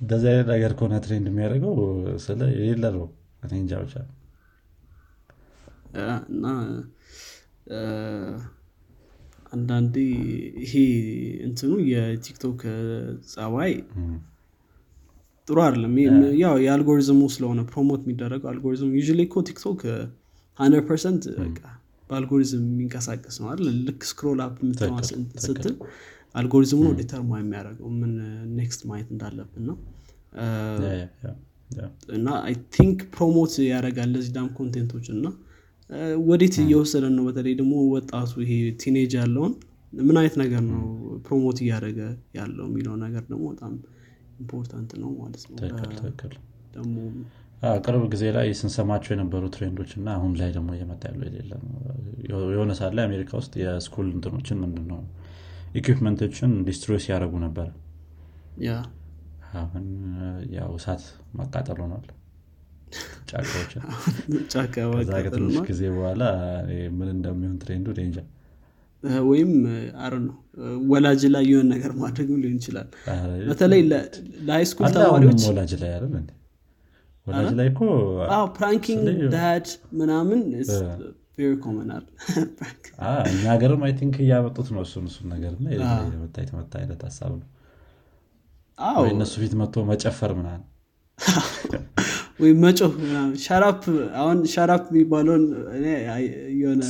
እንደዚህ 0.00 0.28
አይነት 0.30 0.46
ነገር 0.50 0.72
ከሆነ 0.78 0.94
trend 1.04 1.26
የሚያደርገው 1.30 1.74
ስለ 2.24 2.40
የሌለ 2.54 2.84
ነው 2.94 3.04
እኔ 3.44 3.52
እንጃ 3.60 3.72
ብቻ። 3.82 3.94
እና 6.30 6.44
አንዳንዴ 9.52 9.94
ይሄ 10.64 10.72
እንትኑ 11.46 11.72
የቲክቶክ 11.90 12.60
ጸባይ 13.30 13.72
ጥሩ 15.48 15.58
አይደለም። 15.64 15.94
ያው 16.42 16.54
የአልጎሪዝሙ 16.64 17.20
ስለሆነ 17.34 17.60
promote 17.70 18.02
የሚደረገው 18.04 18.48
algorithm 18.52 18.90
you 18.98 19.02
እኮ 19.26 19.42
ቲክቶክ 19.48 19.80
hundred 20.58 20.84
percent 20.90 21.24
በ 22.10 22.20
algorithm 22.20 22.62
የሚንቀሳቀስ 22.68 23.36
ነው 23.40 23.48
አይደል? 23.50 23.68
ልክ 23.86 24.00
scroll 24.10 24.40
up 24.44 24.56
ስትል 25.44 25.74
አልጎሪዝሙ 26.34 26.80
ነው 26.86 26.92
determine 27.00 27.32
የሚያደርገው 27.40 27.88
ምን 28.00 28.12
next 28.58 28.82
ማየት 28.90 29.08
እንዳለብን 29.14 29.64
ነው። 29.70 29.76
እና 32.16 32.28
I 32.46 32.54
think 32.76 32.98
promote 33.14 33.52
ያደርጋል 33.66 34.08
ለዚህ 34.14 34.32
dumb 34.36 34.48
content 34.58 34.88
ኦች 34.88 35.06
እና 35.14 35.26
ወዴት 36.26 36.56
እየወሰደን 36.62 37.14
ነው? 37.18 37.24
በተለይ 37.28 37.54
ደግሞ 37.60 37.72
ወጣቱ 37.94 38.32
ይሄ 38.44 38.52
teenage 38.82 39.12
ያለውን 39.20 39.52
ምን 39.92 40.16
አይነት 40.20 40.34
ነገር 40.42 40.62
ነው 40.68 40.82
promote 41.24 41.58
እያደረገ 41.64 42.00
ያለው 42.36 42.66
የሚለው 42.68 42.94
ነገር 43.04 43.22
ደግሞ 43.30 43.44
በጣም 43.52 43.72
important 44.40 44.90
ነው 45.02 45.10
ማለት 45.20 45.42
ነው። 45.48 45.56
ደግሞ 46.76 46.96
ቅርብ 47.84 48.02
ጊዜ 48.12 48.24
ላይ 48.36 48.48
ስንሰማቸው 48.58 49.10
የነበሩ 49.14 49.42
trend 49.54 49.74
ኦች 49.74 49.90
እና 49.98 50.08
አሁን 50.16 50.32
ላይ 50.40 50.50
ደግሞ 50.54 50.70
እየመጣ 50.76 51.02
ያለው 51.10 51.26
የሌለ 51.28 51.52
የሆነ 52.52 52.70
ሰዓት 52.78 52.94
ላይ 52.98 53.04
አሜሪካ 53.08 53.30
ውስጥ 53.40 53.52
የ 53.62 53.73
school 53.73 54.06
እንትኖችን 54.14 54.60
ምንድን 54.62 54.86
ነው 54.92 55.00
equipment 55.74 56.21
ኦችን 56.21 56.52
destroy 56.68 57.00
ሲያደረጉ 57.04 57.34
ነበር። 57.46 57.68
አሁን 59.60 59.84
ያው 60.54 60.70
እሳት 60.78 61.04
ማቃጠል 61.34 61.78
ሆኗል 61.84 62.06
ጫካዎችን? 63.30 63.82
ከዛ 64.74 65.12
ከትንሽ 65.26 65.56
ጊዜ 65.68 65.82
በኋላ 65.96 66.22
ምን 66.98 67.08
እንደሚሆን 67.14 67.56
trend 67.62 67.88
ኡ 67.98 68.02
እንጃ። 68.02 68.18
ወይም 69.26 69.52
አር 70.04 70.14
ነው 70.22 70.34
ወላጅ 70.90 71.22
ላይ 71.34 71.44
የሆን 71.50 71.68
ነገር 71.74 71.92
ማድረግም 72.00 72.40
ሊሆን 72.42 72.56
ይችላል። 72.60 72.88
በተለይ 73.48 73.82
ለ 74.46 74.53
high 74.53 74.66
school 74.66 74.86
ተማሪዎች 74.96 75.44
ወላጅ 75.50 75.72
ላይ 75.82 75.92
አይደል 75.94 76.26
ወላጅ 77.26 77.50
ላይ 77.58 77.68
እኮ 77.72 77.80
pranking 78.56 79.06
dad 79.34 79.66
ምናምን 79.92 80.40
common 81.60 81.84
ናል 81.84 82.04
እኛ 83.30 83.42
ሀገርም 83.52 83.82
I 83.86 83.92
think 83.98 84.16
እያመጡት 84.24 84.68
ነው 84.74 84.82
እሱን 84.86 85.04
እሱን 85.10 85.26
ነገር 85.34 85.52
እና 85.58 85.68
የተመታ 86.38 86.72
አይነት 86.80 87.00
ሀሳብ 87.08 87.32
ነው። 87.38 87.46
ወይ 88.98 89.10
እነሱ 89.14 89.32
ፊት 89.42 89.54
መጥቶ 89.60 89.84
መጨፈር 89.90 90.32
ምናምን 90.38 90.66
ወይም 92.40 92.58
መጮህ 92.64 92.92
shut 93.44 93.69
up 93.69 93.82
አሁን 94.20 94.38
shut 94.52 94.73
up 94.73 94.84
የሚባለውን 94.92 95.44
የሆነ 96.60 96.82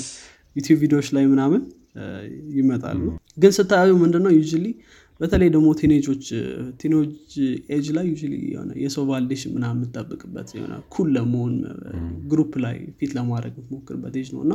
ዩቲብ 0.57 0.79
ቪዲዮዎች 0.83 1.09
ላይ 1.17 1.25
ምናምን 1.33 1.63
ይመጣሉ። 2.57 3.01
ግን 3.37 3.53
ስታዩ 3.57 3.91
ምንድነው 4.03 4.33
you 4.35 4.43
በተለይ 5.21 5.49
ደግሞ 5.55 5.69
teenage 5.81 6.10
ኦች 6.10 6.27
teenage 6.81 7.33
age 7.75 7.87
ላይ 7.97 8.07
የሆነ 8.47 8.71
የሰው 8.83 9.05
validation 9.09 9.51
ምናምን 9.57 9.67
የምጠብቅበት 9.75 10.49
የሆነ 10.57 10.75
cool 10.95 11.09
ለመሆን 11.17 11.55
group 12.31 12.53
ላይ 12.65 12.77
fit 12.99 13.11
ለማድረግ 13.19 13.55
የምትሞክርበት 13.55 14.15
ኤጅ 14.21 14.29
ነው። 14.37 14.43
እና 14.47 14.55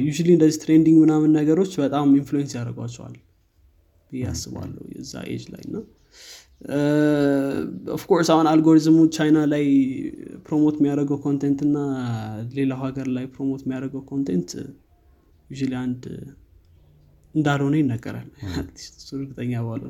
you 0.00 0.06
እንደዚህ 0.30 0.58
trending 0.62 0.98
ምናምን 1.04 1.30
ነገሮች 1.38 1.74
በጣም 1.82 2.14
influence 2.20 2.54
ያደርጓቸዋል 2.58 3.14
ብዬ 4.12 4.24
አስባለሁ 4.32 4.84
የዛ 4.96 5.12
ኤጅ 5.30 5.44
ላይ። 5.52 5.62
እና 5.68 5.76
of 7.96 8.04
course 8.04 8.28
አሁን 8.34 8.46
አልጎሪዝሙ 8.50 8.98
ቻይና 9.16 9.38
ላይ 9.52 9.64
promote 10.46 10.76
የሚያደርገው 10.78 11.18
content 11.26 11.60
እና 11.66 11.76
ሌላው 12.56 12.78
ሀገር 12.84 13.08
ላይ 13.16 13.24
promote 13.34 13.62
የሚያደርገው 13.64 14.02
content 14.10 14.50
you 15.50 15.68
አንድ 15.80 16.04
እንዳልሆነ 17.34 17.74
ይነገራል። 17.80 18.28
እርግጠኛ 19.16 19.52
ባለ 19.66 19.82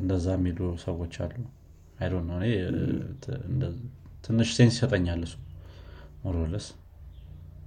እንደዛ 0.00 0.26
የሚሉ 0.36 0.60
ሰዎች 0.84 1.14
አሉ። 1.24 1.34
ነው 2.28 2.36
እኔ 2.38 2.46
ትንሽ 4.24 4.48
sense 4.56 4.74
ይሰጠኛል 4.76 5.20
እሱ 5.26 5.34
more 6.24 6.41
or 6.41 6.49
less 6.49 6.66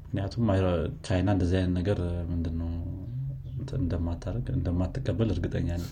ምክንያቱም 0.06 0.50
ቻይና 1.08 1.30
እንደዚህ 1.36 1.58
አይነት 1.60 1.74
ነገር 1.80 2.00
ምንድነው 2.30 2.70
እንደማታደርግ 3.80 4.48
እንደማትቀበል 4.56 5.30
እርግጠኛ 5.36 5.70
ነው 5.82 5.92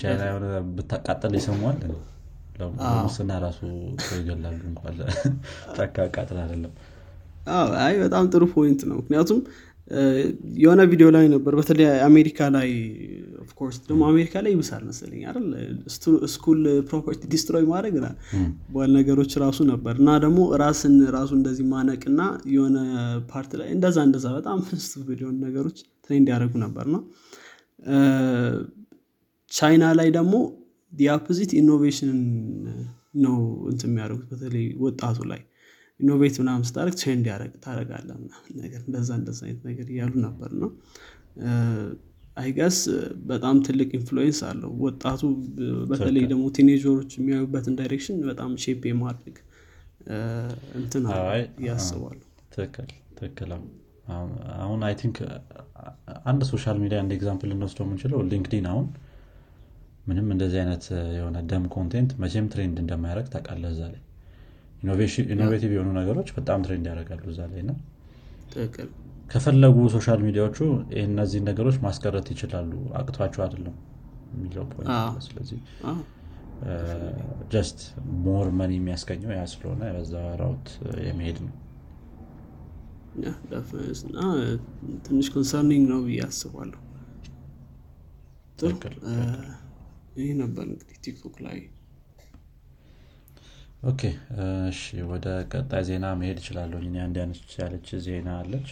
ቻይና 0.00 0.22
የሆነ 0.28 0.46
ብታቃጠል 0.74 1.34
ይገሏል 1.38 1.78
ለሙስና 2.58 3.32
ራሱ 3.44 3.60
ይገላሉ 4.16 4.58
እንኳን 4.70 4.96
ጫካ 5.76 6.06
አቃጥለው 6.14 6.38
አይደለም። 6.42 6.74
አይ 7.84 7.94
በጣም 8.02 8.24
ጥሩ 8.32 8.44
point 8.52 8.82
ነው። 8.90 8.96
ምክንያቱም 9.00 9.40
የሆነ 10.58 10.82
ቪዲዮ 10.92 11.06
ላይ 11.16 11.24
ነበር። 11.32 11.52
በተለይ 11.58 11.88
አሜሪካ 12.06 12.46
ላይ 12.54 12.68
of 13.44 13.52
course 13.52 13.76
ደግሞ 13.82 14.02
አሜሪካ 14.10 14.42
ላይ 14.44 14.52
ይብሳል 14.54 14.82
መሰለኝ 14.90 15.22
አይደል? 15.30 15.48
school 16.34 16.60
property 16.88 17.22
destroy 17.34 17.64
ማድረግ 17.72 17.96
ባል 18.74 18.90
ነገሮች 18.98 19.32
ራሱ 19.44 19.58
ነበር። 19.72 19.96
እና 20.00 20.12
ደግሞ 20.24 20.40
ራስን 20.62 20.96
ራሱ 21.16 21.30
እንደዚህ 21.38 21.66
ማነቅ 21.74 22.02
እና 22.12 22.22
የሆነ 22.54 22.78
part 23.32 23.52
ላይ 23.60 23.68
እንደዛ 23.76 23.98
እንደዛ 24.08 24.26
በጣም 24.38 24.60
stupid 24.86 25.20
የሆኑ 25.24 25.36
ነገሮች 25.46 25.78
trend 26.04 26.28
ያደረጉ 26.32 26.54
ነበር 26.64 26.86
ነው 26.94 27.02
ቻይና 29.52 29.84
ላይ 29.98 30.08
ደግሞ 30.18 30.34
the 30.92 31.08
opposite 31.08 31.50
innovation 31.60 32.10
ን 32.10 32.20
ነው 33.24 33.36
እንትን 33.72 33.90
የሚያደርጉት 33.90 34.28
በተለይ 34.32 34.66
ወጣቱ 34.84 35.18
ላይ 35.32 35.42
innovate 36.00 36.34
ምናምን 36.42 36.64
ስታደርግ 36.68 36.94
trend 37.00 37.26
ታደርጋለህ 37.64 38.08
ነገር 38.62 38.80
እንደዛ 38.88 39.10
እንደዛ 39.20 39.40
አይነት 39.48 39.62
ነገር 39.70 39.86
እያሉ 39.94 40.14
ነበር 40.26 40.50
ነው 40.62 40.70
I 42.36 42.43
guess 42.43 42.78
በጣም 43.30 43.56
ትልቅ 43.66 43.88
influence 43.98 44.38
አለው 44.48 44.70
ወጣቱ 44.86 45.20
በተለይ 45.90 46.24
ደግሞ 46.32 46.44
teenager 46.56 46.93
ኦች 46.93 47.12
የሚያዩበትን 47.18 47.76
direction 47.80 48.18
በጣም 48.30 48.52
shape 48.64 48.82
የማድረግ 48.90 49.36
እንትን 50.80 51.04
ያስባሉ 51.68 52.18
ትክክል 52.56 52.90
ትክክል 53.20 53.52
አሁን 54.58 54.80
I 54.86 54.94
think 55.00 55.16
አንድ 56.24 56.42
social 56.50 56.76
media 56.82 56.98
እንደ 57.04 57.12
example 57.16 57.48
ልንወስደው 57.52 57.84
የምንችለው 57.86 58.20
ሊንክዲን 58.30 58.66
አሁን 58.70 58.86
ምንም 60.06 60.26
እንደዚህ 60.34 60.58
አይነት 60.62 60.84
የሆነ 61.16 61.36
dumb 61.50 61.64
content 61.74 62.10
መቼም 62.22 62.48
trend 62.52 62.76
እንደማያደርግ 62.82 63.28
ታውቃለህ 63.34 63.70
እዛ 63.74 63.82
ላይ። 63.92 64.02
innovative 65.34 65.70
የሆኑ 65.74 65.90
ነገሮች 65.98 66.28
በጣም 66.38 66.62
trend 66.64 66.86
ያደርጋሉ 66.90 67.24
እዛ 67.32 67.40
ላይ 67.52 67.60
እና 67.64 67.72
ከፈለጉ 69.30 69.76
social 69.94 70.20
media 70.26 70.44
ዎቹ 70.44 70.58
እነዚህን 71.04 71.46
ነገሮች 71.50 71.76
ማስቀረት 71.84 72.26
ይችላሉ። 72.34 72.72
አቅቷቸው 73.00 73.42
አይደለም 73.44 73.76
የሚለው 74.32 74.66
ስለዚህ 75.26 75.58
just 77.52 77.80
more 78.24 78.46
money 78.58 78.72
የሚያስገኘው 78.78 79.32
ያ 79.34 79.42
ስለሆነ 79.52 79.82
በዛ 79.96 80.12
route 80.40 80.68
የመሄድ 81.06 81.38
ነው 81.46 81.54
ትንሽ 85.06 85.26
concerning 85.34 85.84
ነው 85.92 86.00
ብዬ 86.06 86.20
አስባለሁ። 86.26 86.80
ይህ 90.18 90.32
ነበር 90.40 90.64
እንግዲህ 90.68 90.96
ቲክቶክ 91.04 91.36
ላይ። 91.46 91.58
okay 93.82 94.02
እሺ 94.68 94.82
ወደ 95.10 95.26
ቀጣይ 95.52 95.82
ዜና 95.88 96.06
መሄድ 96.20 96.38
እችላለሁ። 96.42 96.78
እኔ 96.82 96.96
አንድ 97.04 97.16
ያለች 97.56 97.88
ዜና 98.06 98.28
አለች 98.42 98.68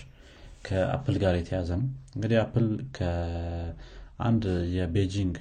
ከአፕል 0.66 1.16
ጋር 1.22 1.34
የተያያዘ 1.38 1.70
ነው። 1.80 1.88
እንግዲህ 2.14 2.38
አፕል 2.44 2.66
ከአንድ 2.98 4.44
የቤጂንግ 4.76 5.36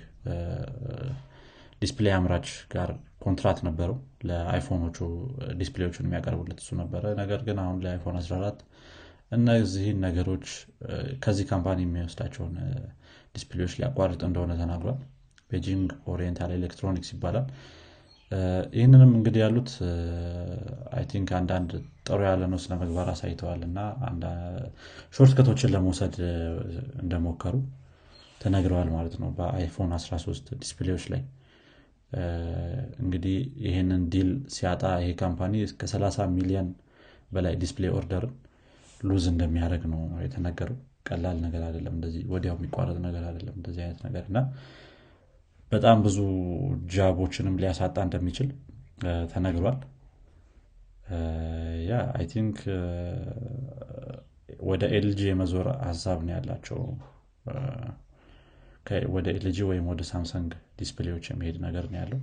display 1.81 2.13
አምራች 2.17 2.47
ጋር 2.73 2.89
ኮንትራት 3.23 3.59
ነበረው። 3.67 3.97
ለአይፎኖቹ 4.27 4.97
display 5.59 5.84
ዎቹን 5.84 6.05
የሚያቀርቡለት 6.07 6.59
እሱ 6.63 6.71
ነበረ። 6.81 7.03
ነገር 7.21 7.41
ግን 7.47 7.57
አሁን 7.63 7.77
ለአይፎን 7.85 8.17
14 8.21 8.59
እነዚህን 9.31 9.99
ነገሮች 10.05 10.45
ከዚህ 11.23 11.45
company 11.51 11.79
የሚወስዳቸውን 11.85 12.55
display 13.35 13.59
ዎች 13.59 13.73
ሊያቋርጥ 13.77 14.21
እንደሆነ 14.27 14.51
ተናግሯል። 14.61 14.99
Beijing 15.51 15.89
Oriental 16.11 16.51
Electronics 16.57 17.09
ይባላል። 17.13 17.45
ይህንንም 18.75 19.11
እንግዲህ 19.17 19.39
ያሉት 19.43 19.69
I 20.97 21.03
think 21.11 21.29
አንዳንድ 21.39 21.71
ጥሩ 22.07 22.19
ያልሆነ 22.27 22.59
ስነ 22.63 22.73
ምግባር 22.81 23.07
አሳይተዋል 23.13 23.61
እና 23.67 23.79
shortcut 25.15 25.48
ኦችን 25.48 25.73
ለመውሰድ 25.73 26.15
እንደሞከሩ 27.03 27.55
ተነግረዋል 28.41 28.89
ማለት 28.93 29.15
ነው 29.21 29.29
በ 29.37 29.51
iPhone 29.51 29.91
13 29.97 30.53
display 30.61 30.88
ዎች 30.88 31.03
ላይ። 31.13 31.21
እንግዲህ 33.01 33.35
ይህንን 33.65 34.01
deal 34.13 34.31
ሲያጣ 34.55 34.83
ይሄ 35.03 35.11
company 35.21 35.53
እስከ 35.67 35.87
30 35.91 36.25
ሚሊዮን 36.37 36.69
በላይ 37.31 37.53
display 37.61 37.91
order 37.97 38.23
ን 38.23 38.33
lose 39.03 39.25
እንደሚያደርግ 39.31 39.83
ነው 39.93 40.01
የተነገረው። 40.25 40.77
ቀላል 41.07 41.37
ነገር 41.45 41.61
አይደለም 41.67 41.93
እንደዚህ 41.97 42.23
ወዲያው 42.33 42.55
የሚቋረጥ 42.57 42.97
ነገር 43.05 43.23
አይደለም 43.29 43.55
እንደዚህ 43.59 43.81
አይነት 43.85 44.01
ነገር። 44.07 44.23
እና 44.29 44.39
በጣም 45.71 45.97
ብዙ 46.05 46.17
job 46.93 47.10
ኦችንም 47.10 47.55
ሊያሳጣ 47.61 47.97
እንደሚችል 48.07 48.49
ተነግሯል። 49.31 49.77
yeah 51.87 51.95
I 52.17 52.25
think 52.33 52.57
ወደ 54.69 54.83
LG 54.95 55.21
የመዞር 55.29 55.67
ሀሳብ 55.87 56.19
ነው 56.25 56.33
ያላቸው። 56.35 56.79
ወደ 59.15 59.27
LG 59.35 59.57
ወይም 59.69 59.85
ወደ 59.91 60.01
Samsung 60.11 60.51
display 60.79 61.08
ዎች 61.08 61.25
የሚሄድ 61.31 61.57
ነገር 61.65 61.85
ነው 61.91 61.99
ያለው 62.01 62.21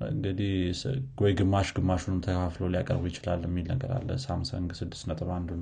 እንግዲህ 0.00 0.52
ወይ 1.20 1.32
ግማሽ 1.38 1.68
ግማሹንም 1.76 2.18
ተካፍሎ 2.24 2.64
ሊያቀርቡ 2.72 3.04
ይችላል 3.10 3.42
የሚል 3.46 3.66
ነገር 3.72 3.90
አለ። 3.96 4.08
Samsung 4.24 4.70
6.1 4.80 5.52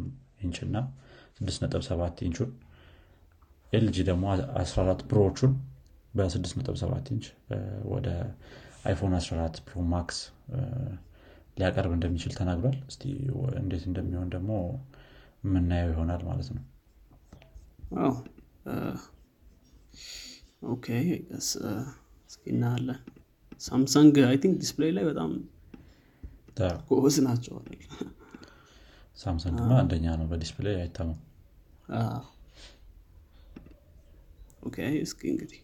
ኢንች 0.44 0.59
እና 0.66 0.77
6.7 1.42 2.25
ኢንቹን 2.27 2.51
LG 3.73 3.97
ደግሞ 4.11 4.25
14 4.59 5.07
Pro 5.11 5.25
ዎቹን 5.25 5.53
በ6.7 6.14 7.12
ኢንች 7.12 7.27
ወደ 7.92 8.09
iPhone 8.85 9.14
14 9.20 9.62
Pro 9.66 9.83
Max 9.92 10.18
ሊያቀርብ 11.59 11.92
እንደሚችል 11.97 12.33
ተናግሯል። 12.38 12.79
እስቲ 12.90 13.03
እንዴት 13.61 13.85
እንደሚሆን 13.90 14.29
ደግሞ 14.35 14.53
የምናየው 15.44 15.90
ይሆናል 15.92 16.23
ማለት 16.31 16.49
ነው። 16.57 16.62
እናያለን 22.49 22.99
Samsung 23.61 24.14
I 24.29 24.37
think 24.42 24.55
display 24.62 24.90
ላይ 24.97 25.05
በጣም 25.11 25.31
ጎበዝ 26.88 27.17
ናቸው 27.27 27.55
Samsung 29.16 29.59
ማ 29.64 29.75
አንደኛ 29.83 30.07
ነው 30.21 30.27
በ 30.31 30.41
display 30.41 30.77
አይታማም። 30.81 31.18
okay 34.66 34.77
እስኪ 35.05 35.23
እንግዲህ 35.33 35.61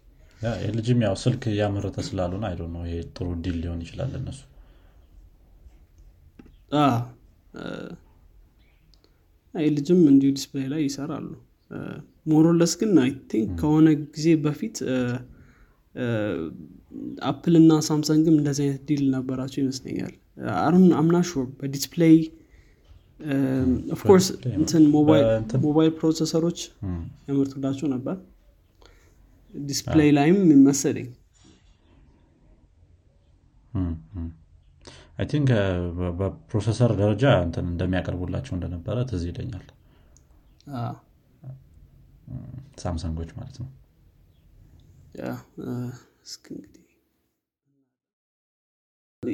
LG 0.66 0.83
ም 0.83 1.00
ያው 1.04 1.14
ስልክ 1.22 1.42
እያመረተ 1.50 1.98
ስላልሆነ 2.06 2.44
አይደል 2.48 2.62
ነው 2.74 2.82
ይሄ 2.86 2.96
ጥሩ 3.16 3.28
deal 3.44 3.56
ሊሆን 3.62 3.80
ይችላል 3.84 4.12
እነሱ 4.20 4.40
LG 9.70 9.85
ም 9.85 10.00
እንዲሁ 10.10 10.30
display 10.36 10.66
ላይ 10.72 10.82
ይሰራሉ። 10.86 11.28
more 12.30 12.47
or 12.47 12.55
less 12.55 12.72
ግን 12.80 12.92
I 13.02 13.10
think 13.30 13.50
ከሆነ 13.60 13.86
ጊዜ 14.14 14.28
በፊት 14.44 14.76
Apple 17.24 17.54
እና 17.60 17.72
Samsung 17.86 18.25
ም 18.25 18.36
እንደዚህ 18.38 18.64
አይነት 18.66 18.82
deal 18.88 19.02
ነበራቸው 19.14 19.60
ይመስለኛል። 19.62 20.12
አሁን 20.60 20.84
I'm 21.00 21.08
not 21.08 21.16
sure 21.28 21.46
በ 21.58 21.71
display 21.71 22.16
of 23.94 24.02
course 24.02 24.26
እንትን 24.52 24.84
ሞባይል 25.64 25.90
processor 25.98 26.41
ኦች 26.41 26.60
ያመርቱላቸው 27.28 27.88
ነበር። 27.94 28.16
display 29.54 30.10
ላይም 30.18 30.38
መሰለኝ። 30.66 31.08
I 35.18 35.26
think 35.30 35.48
በ 36.18 36.32
processor 36.32 36.92
ደረጃ 37.00 37.24
እንትን 37.46 37.66
እንደሚያቀርቡላቸው 37.72 38.54
እንደነበረ 38.56 38.96
ትዝ 39.10 39.24
ይለኛል። 39.30 39.66
Samsung 42.82 43.13
ኦች 43.13 43.30
ማለት 43.38 43.56
ነው 43.62 43.68
እስኪ 46.24 46.46
እንግዲህ 46.54 46.76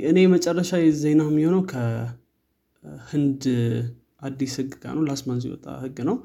እኔ 0.08 0.18
መጨረሻ 0.32 0.70
ዜና 1.00 1.22
የሚሆነው 1.30 1.62
ከህንድ 1.72 3.42
አዲስ 4.26 4.54
ህግ 4.60 4.72
ጋር 4.82 4.92
ነው። 4.96 5.04
last 5.08 5.24
month 5.24 5.44
የወጣ 5.48 5.66
ህግ 5.82 5.98
ነው። 6.08 6.16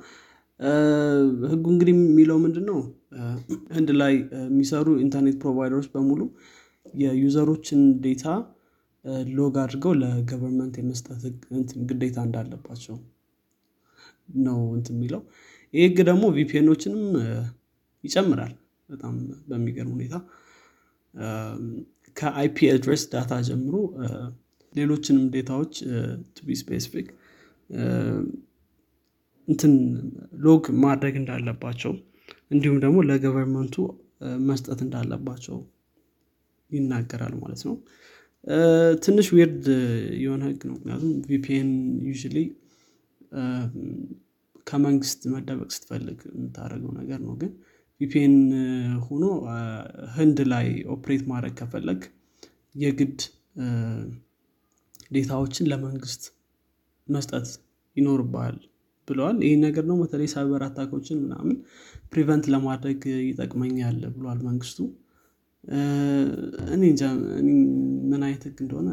ህጉ 1.52 1.66
እንግዲህ 1.74 1.94
የሚለው 2.00 2.38
ምንድን 2.44 2.66
ነው 2.70 2.80
ህንድ 3.76 3.90
ላይ 4.02 4.14
የሚሰሩ 4.44 4.88
ኢንተርኔት 5.04 5.38
provider 5.44 5.73
ኦች 5.73 5.88
በሙሉ 5.94 6.22
የ 7.02 7.15
user 7.15 7.42
ኦችን 7.42 7.82
data 8.04 8.26
log 9.36 9.56
አድርገው 9.62 9.94
ለ 10.02 10.14
government 10.14 10.76
የመስጠት 10.80 11.22
ግዴታ 11.90 12.18
እንዳለባቸው 12.28 12.98
ነው 14.40 14.60
እንትን 14.78 14.96
የሚለው። 14.98 15.22
ይህ 15.74 15.84
ህግ 15.86 15.98
ደግሞ 16.10 16.26
VPN 16.38 16.56
ኦችንም 16.56 17.04
ይጨምራል 18.04 18.54
በጣም 18.92 19.16
በሚገርም 19.50 19.94
ሁኔታ። 19.96 20.16
ከ 22.18 22.38
IP 22.38 22.58
address 22.74 23.04
data 23.12 23.34
ጀምሮ 23.48 23.76
ሌሎችንም 24.74 25.26
data 25.34 25.54
ዎች 25.54 25.74
to 26.38 26.44
be 26.44 26.50
specific 26.62 27.08
እንትን 29.48 29.74
log 30.44 30.66
ማድረግ 30.84 31.16
እንዳለባቸው 31.22 31.94
እንዲሁም 32.52 32.78
ደግሞ 32.84 32.98
ለ 33.10 33.19
government 33.19 33.66
ኡ 33.66 33.76
መስጠት 34.48 34.80
እንዳለባቸው 34.86 35.58
ይናገራል 36.70 37.34
ማለት 37.42 37.62
ነው። 37.68 37.76
ትንሽ 39.04 39.28
weird 39.36 39.66
የሆነ 40.24 40.44
ህግ 40.50 40.62
ነው። 40.70 40.76
ምክንያቱም 40.78 41.12
VPN 41.28 41.70
you 42.06 42.14
ከመንግስት 44.68 45.22
መደበቅ 45.34 45.70
ስትፈልግ 45.76 46.20
የምታደረገው 46.32 46.92
ነገር 47.00 47.20
ነው። 47.26 47.34
ግን 47.42 47.52
VPN 48.02 48.36
ሆኖ 49.06 49.24
ህንድ 50.16 50.40
ላይ 50.52 50.68
operate 50.96 51.24
ማድረግ 51.32 51.54
ከፈለግ 51.60 52.02
የግድ 52.76 53.20
data 55.12 55.35
ዎችን 55.35 55.70
ለመንግስት 55.72 56.24
መስጠት 57.08 57.48
ይኖርብሃል 57.98 58.58
ብለዋል። 59.08 59.38
ይህ 59.46 59.56
ነገር 59.64 59.84
ደግሞ 59.84 59.98
በተለይ 60.04 60.30
cyber 60.34 60.62
attack 60.68 60.93
ኦችን 60.93 61.18
ምናምን 61.24 61.56
prevent 62.12 62.46
ለማድረግ 62.54 63.00
ይጠቅመኛል 63.28 64.00
ብሏል 64.16 64.40
መንግስቱ። 64.48 64.78
እኔ 66.74 66.84
ምን 68.10 68.22
አይነት 68.28 68.44
ህግ 68.48 68.58
እንደሆነ 68.64 68.90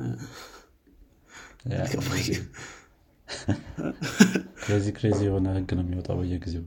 crazy 4.61 4.87
crazy 4.97 5.19
የሆነ 5.29 5.47
ህግ 5.57 5.71
ነው 5.79 5.85
የሚወጣው 5.87 6.19
በየጊዜው። 6.21 6.65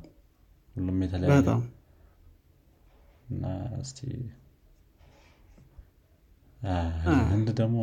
ሁሉም 0.75 0.97
የተለያየ 1.05 1.39
እና 3.31 3.43
እስቲ 3.79 3.99
ህንድ 7.31 7.47
ደግሞ 7.59 7.77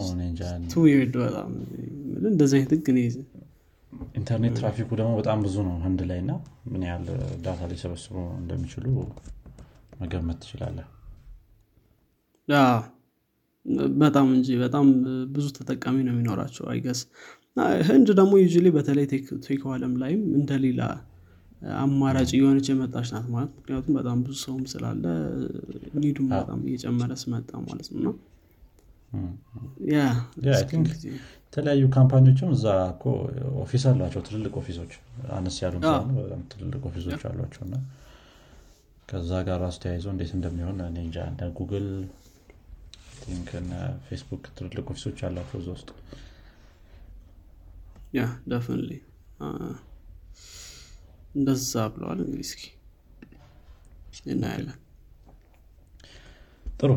እንደዚህ 2.27 2.57
አይነት 2.59 2.73
ህግ 2.77 2.89
ኢንተርኔት 4.15 4.55
ትራፊኩ 4.59 4.89
ደግሞ 4.95 5.13
በጣም 5.17 5.39
ብዙ 5.43 5.57
ነው 5.67 5.77
ህንድ 5.85 6.01
ላይ 6.09 6.19
እና 6.19 6.33
ምን 6.73 6.83
ያህል 6.89 7.07
data 7.43 7.61
ሊሰበስቡ 7.71 8.17
እንደሚችሉ 8.41 8.87
መገመት 10.01 10.39
ትችላለህ። 10.43 10.87
በጣም 14.03 14.27
እንጂ 14.35 14.49
በጣም 14.57 14.87
ብዙ 15.33 15.47
ተጠቃሚ 15.57 15.97
ነው 16.07 16.13
የሚኖራቸው 16.15 16.67
I 16.73 16.77
guess 16.77 17.01
ህንድ 17.89 18.09
ደግሞ 18.19 18.33
you 18.43 18.71
በተለይ 18.71 19.07
tech 19.47 19.63
አለም 19.73 19.95
ላይም 20.03 20.23
እንደሌላ 20.39 20.83
አማራጭ 21.79 22.31
የሆነች 22.37 22.67
የመጣች 22.71 23.09
ናት 23.15 23.27
ማለት 23.33 23.53
ምክንያቱም 23.59 23.95
በጣም 23.99 24.19
ብዙ 24.25 24.37
ሰውም 24.45 24.65
ስላለ 24.73 25.05
need 26.01 26.15
ኡም 26.15 26.29
በጣም 26.35 26.61
እየጨመረ 26.69 27.13
ስለመጣ 27.23 27.51
ማለት 27.65 27.89
ነው። 27.99 28.15
የተለያዩ 30.47 31.85
company 31.95 32.25
ዎችም 32.25 32.51
እዛ 32.57 32.65
እኮ 32.93 33.05
office 33.63 33.85
አሏቸው 33.91 34.23
ትልልቅ 34.27 34.53
office 34.61 34.80
ኦች 34.80 34.93
አነስ 35.37 35.57
ያሉ 35.63 35.75
በጣም 36.19 36.43
ትልልቅ 36.53 36.83
office 36.89 37.09
ኦች 37.09 37.23
አሏቸው። 37.31 37.63
እና 37.67 37.77
ከዛ 39.09 39.31
ጋር 39.47 39.59
ራሱ 39.65 39.77
ተያይዞ 39.83 40.07
እንዴት 40.15 40.33
እንደሚሆን 40.37 40.81
እኔ 40.87 40.97
እንጃ። 41.05 41.19
እንደ 41.31 41.43
Google 41.59 41.89
Facebook 44.07 44.45
ትልልቅ 44.57 44.85
office 44.87 45.06
ኦች 45.06 45.19
አላቸው 45.27 45.59
እዛ 45.61 45.69
ውስጥ። 45.77 45.89
yeah 48.15 48.23
definitely 48.53 48.91
እንደዛ 51.35 51.85
ብለዋል። 51.95 52.21
እንግዲህ 52.25 52.47
እስኪ 52.49 52.63
እናያለን። 54.33 54.79
ጥሩ። 56.75 56.91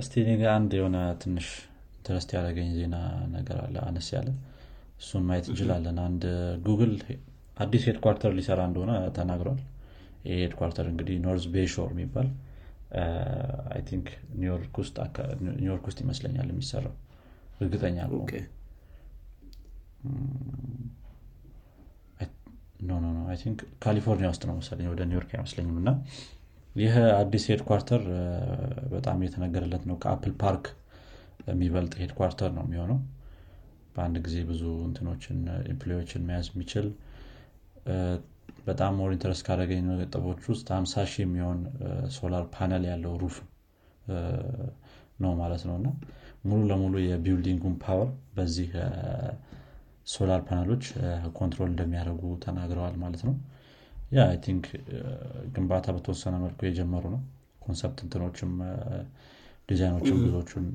እስቲ 0.00 0.14
አንድ 0.52 0.70
የሆነ 0.78 0.98
ትንሽ 1.22 1.48
interest 1.96 2.30
ያደረገኝ 2.36 2.68
ዜና 2.76 2.96
ነገር 3.34 3.58
አለ 3.64 3.76
አነስ 3.88 4.08
ያለ 4.14 4.28
እሱን 5.00 5.24
ማየት 5.28 5.46
እንችላለን። 5.50 5.98
አንድ 6.06 6.22
ጉግል 6.66 6.94
አዲስ 7.56 7.82
headquarter 7.88 8.32
ሊሰራ 8.38 8.60
እንደሆነ 8.68 8.92
ተናግሯል። 9.16 9.60
ይህ 10.24 10.38
headquarter 10.42 10.86
እንግዲህ 10.90 11.16
North 11.24 11.44
Bayshore 11.54 11.90
የሚባል 11.94 12.28
I 13.70 13.80
think 13.88 14.06
ኒውዮርክ 14.40 14.74
ውስጥ 15.84 15.98
ይመስለኛል 16.02 16.48
የሚሰራው። 16.52 16.94
እርግጠኛ 17.60 17.98
ነው 18.06 18.20
ካሊፎርኒያ 23.82 24.28
ውስጥ 24.32 24.42
ነው 24.48 24.54
መሰለኝ 24.58 24.86
ወደ 24.92 25.02
ኒውዮርክ 25.10 25.30
አይመስለኝም። 25.36 25.76
እና 25.82 25.90
ይህ 26.76 26.92
አዲስ 27.20 27.44
headquarter 27.50 28.02
በጣም 28.92 29.24
የተነገረለት 29.26 29.84
ነው። 29.90 29.96
ከ 30.02 30.11
Apple 30.11 30.34
Park 30.42 30.66
የሚበልጥ 31.48 31.92
headquarter 32.02 32.50
ነው 32.56 32.64
የሚሆነው። 32.66 32.98
በአንድ 33.94 34.16
ጊዜ 34.26 34.36
ብዙ 34.50 34.62
እንትኖችን 34.86 35.38
employee 35.70 36.01
ዎችን 36.01 36.24
መያዝ 36.28 36.48
የሚችል 36.52 36.86
በጣም 38.66 38.92
more 38.98 39.10
interest 39.14 39.42
ካደረገኝ 39.46 39.80
ነጥቦች 39.90 40.42
ውስጥ 40.50 40.66
ሀምሳ 40.76 41.04
ሺህ 41.12 41.22
የሚሆን 41.24 41.58
solar 42.16 42.44
panel 42.54 42.84
ያለው 42.90 43.12
roof 43.22 43.36
ነው 45.22 45.32
ማለት 45.40 45.62
ነው። 45.68 45.76
እና 45.80 45.88
ሙሉ 46.44 46.60
ለሙሉ 46.70 46.94
የ 47.04 47.14
building 47.14 47.54
ኡን 47.54 47.74
power 47.82 48.08
በዚህ 48.36 48.68
solar 50.06 50.40
panel 50.46 50.67
ኦች 50.67 50.84
control 51.38 51.68
እንደሚያደርጉ 51.72 52.22
ተናግረዋል 52.44 52.94
ማለት 53.02 53.22
ነው። 53.28 53.34
Yeah 54.12 54.20
I 54.26 54.38
think 54.44 54.64
ግንባታ 55.54 55.86
በተወሰነ 55.96 56.36
መልኩ 56.44 56.60
የጀመሩ 56.66 57.04
ነው። 57.14 57.20
concept 57.64 57.98
እንትኖችም 58.04 58.52
ዲዛይኖችም 59.68 60.18
ብዙዎቹን 60.22 60.66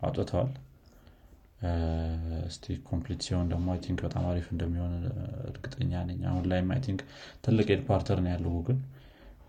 አውጥተዋል። 0.00 0.52
እስቲ 2.48 2.64
complete 2.88 3.20
ሲሆን 3.26 3.46
ደግሞ 3.52 3.66
I 3.74 3.80
think 3.84 4.00
በጣም 4.06 4.24
አሪፍ 4.30 4.46
እንደሚሆን 4.54 4.92
እርግጠኛ 5.50 6.02
ነኝ። 6.08 6.20
አሁን 6.30 6.44
ላይም 6.50 6.68
I 6.74 6.80
think 6.86 7.00
ትልቅ 7.44 7.66
headquarter 7.76 8.18
ነው 8.24 8.30
ያለው 8.34 8.52
ጉግል 8.56 8.78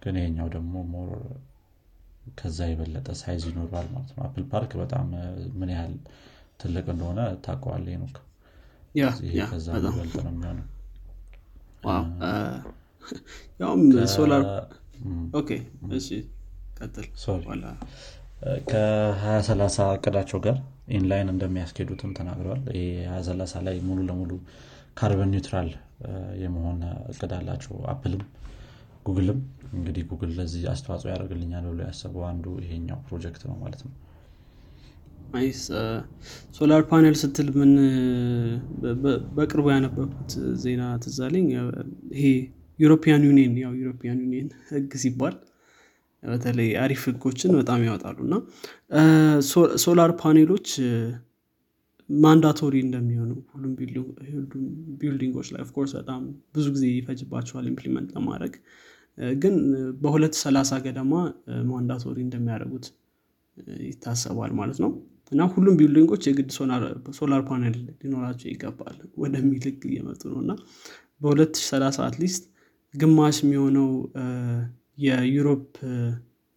ግን 0.04 0.18
ይሄኛው 0.20 0.48
ደግሞ 0.56 0.84
more 0.94 1.10
ከዛ 2.40 2.60
የበለጠ 2.70 3.10
size 3.20 3.44
ይኖረዋል 3.50 3.88
ማለት 3.94 4.12
ነው። 4.16 4.24
Apple 4.28 4.46
Park 4.52 4.72
በጣም 4.82 5.08
ምን 5.60 5.70
ያህል 5.76 5.94
ትልቅ 6.62 6.86
እንደሆነ 6.94 7.20
ታውቀዋል 7.46 7.86
ኖክ 8.04 8.16
ከዛ 9.52 9.68
በላይ 9.96 10.16
ነው 10.26 10.32
የሚሆነው። 10.34 10.66
ያውም 13.62 13.82
ሶላር 14.16 14.44
ኦኬ 15.40 15.50
እሺ 15.98 16.08
ቀጥል። 16.80 17.08
ከ2030 18.70 19.86
እቅዳቸው 19.98 20.40
ጋር 20.46 20.58
inline 20.96 21.30
እንደሚያስኬዱትም 21.34 22.12
ተናግረዋል። 22.18 22.62
2030 22.72 23.62
ላይ 23.68 23.76
ሙሉ 23.88 24.00
ለሙሉ 24.10 24.32
carbon 25.00 25.32
neutral 25.34 25.70
የመሆን 26.42 26.80
እቅድ 27.12 27.32
አላቸው። 27.38 27.76
Apple 27.94 28.15
ም 28.15 28.24
Google 29.06 29.28
ም። 29.28 29.40
እንግዲህ 29.74 30.04
ጉግል 30.10 30.32
ለዚህ 30.38 30.64
አስተዋጽኦ 30.72 31.10
ያደርግልኛል 31.14 31.66
ብሎ 31.72 31.80
ያሰበው 31.88 32.24
አንዱ 32.30 32.46
ይሄኛው 32.64 33.00
ፕሮጀክት 33.08 33.44
ነው 33.50 33.56
ማለት 33.64 33.82
ነው 33.86 33.94
solar 36.58 36.82
panel 36.90 37.16
ስትል 37.22 37.48
ምን 37.58 37.72
በቅርቡ 39.38 39.66
ያነበኩት 39.74 40.32
ዜና 40.64 40.84
ትዝ 41.04 41.20
አለኝ 41.20 41.48
ይሄ 42.16 42.24
European 42.80 43.26
Union 43.28 43.54
ያው 43.64 43.74
European 43.82 44.20
Union 44.26 44.50
ህግ 44.70 44.94
ሲባል 45.04 45.36
በተለይ 46.24 46.70
አሪፍ 46.84 47.02
ህጎችን 47.10 47.52
በጣም 47.60 47.82
ያወጣሉ 47.88 48.18
እና 48.28 48.36
solar 49.86 50.12
panel 50.22 50.47
ኦች 50.47 50.68
mandatory 52.10 52.76
እንደሚሆኑ 52.86 53.32
ሁሉም 53.52 53.72
building 55.02 55.32
ኦች 55.32 55.48
ላይ 55.54 55.62
of 55.66 55.73
course 55.73 55.94
በጣም 56.00 56.22
ብዙ 56.56 56.66
ጊዜ 56.76 56.86
ይፈጅባቸዋል 56.94 57.66
implement 57.72 58.10
ለማድረግ። 58.18 58.54
ግን 59.40 59.56
በሁለት 60.02 60.26
ሺ 60.26 60.36
ሰላሳ 60.44 60.72
ገደማ 60.86 61.14
mandatory 61.70 62.18
እንደሚያደርጉት 62.26 62.86
ይታሰባል 63.86 64.52
ማለት 64.60 64.80
ነው 64.84 64.92
እና 65.32 65.44
ሁሉም 65.54 65.76
building 65.80 66.09
ኦች 66.09 66.24
የግድ 66.30 66.50
solar 67.18 67.42
panel 67.48 67.76
ሊኖራቸው 68.02 68.48
ይገባል 68.52 68.98
ወደሚል 69.24 69.64
ህግ 69.68 69.82
እየመጡ 69.90 70.22
ነው። 70.32 70.40
እና 70.44 70.52
በ2030 71.22 72.04
at 72.08 72.18
least 72.18 72.44
ግማሽ 72.94 73.38
የሚሆነው 73.44 73.90
የ 75.06 75.21
Europe 75.21 75.66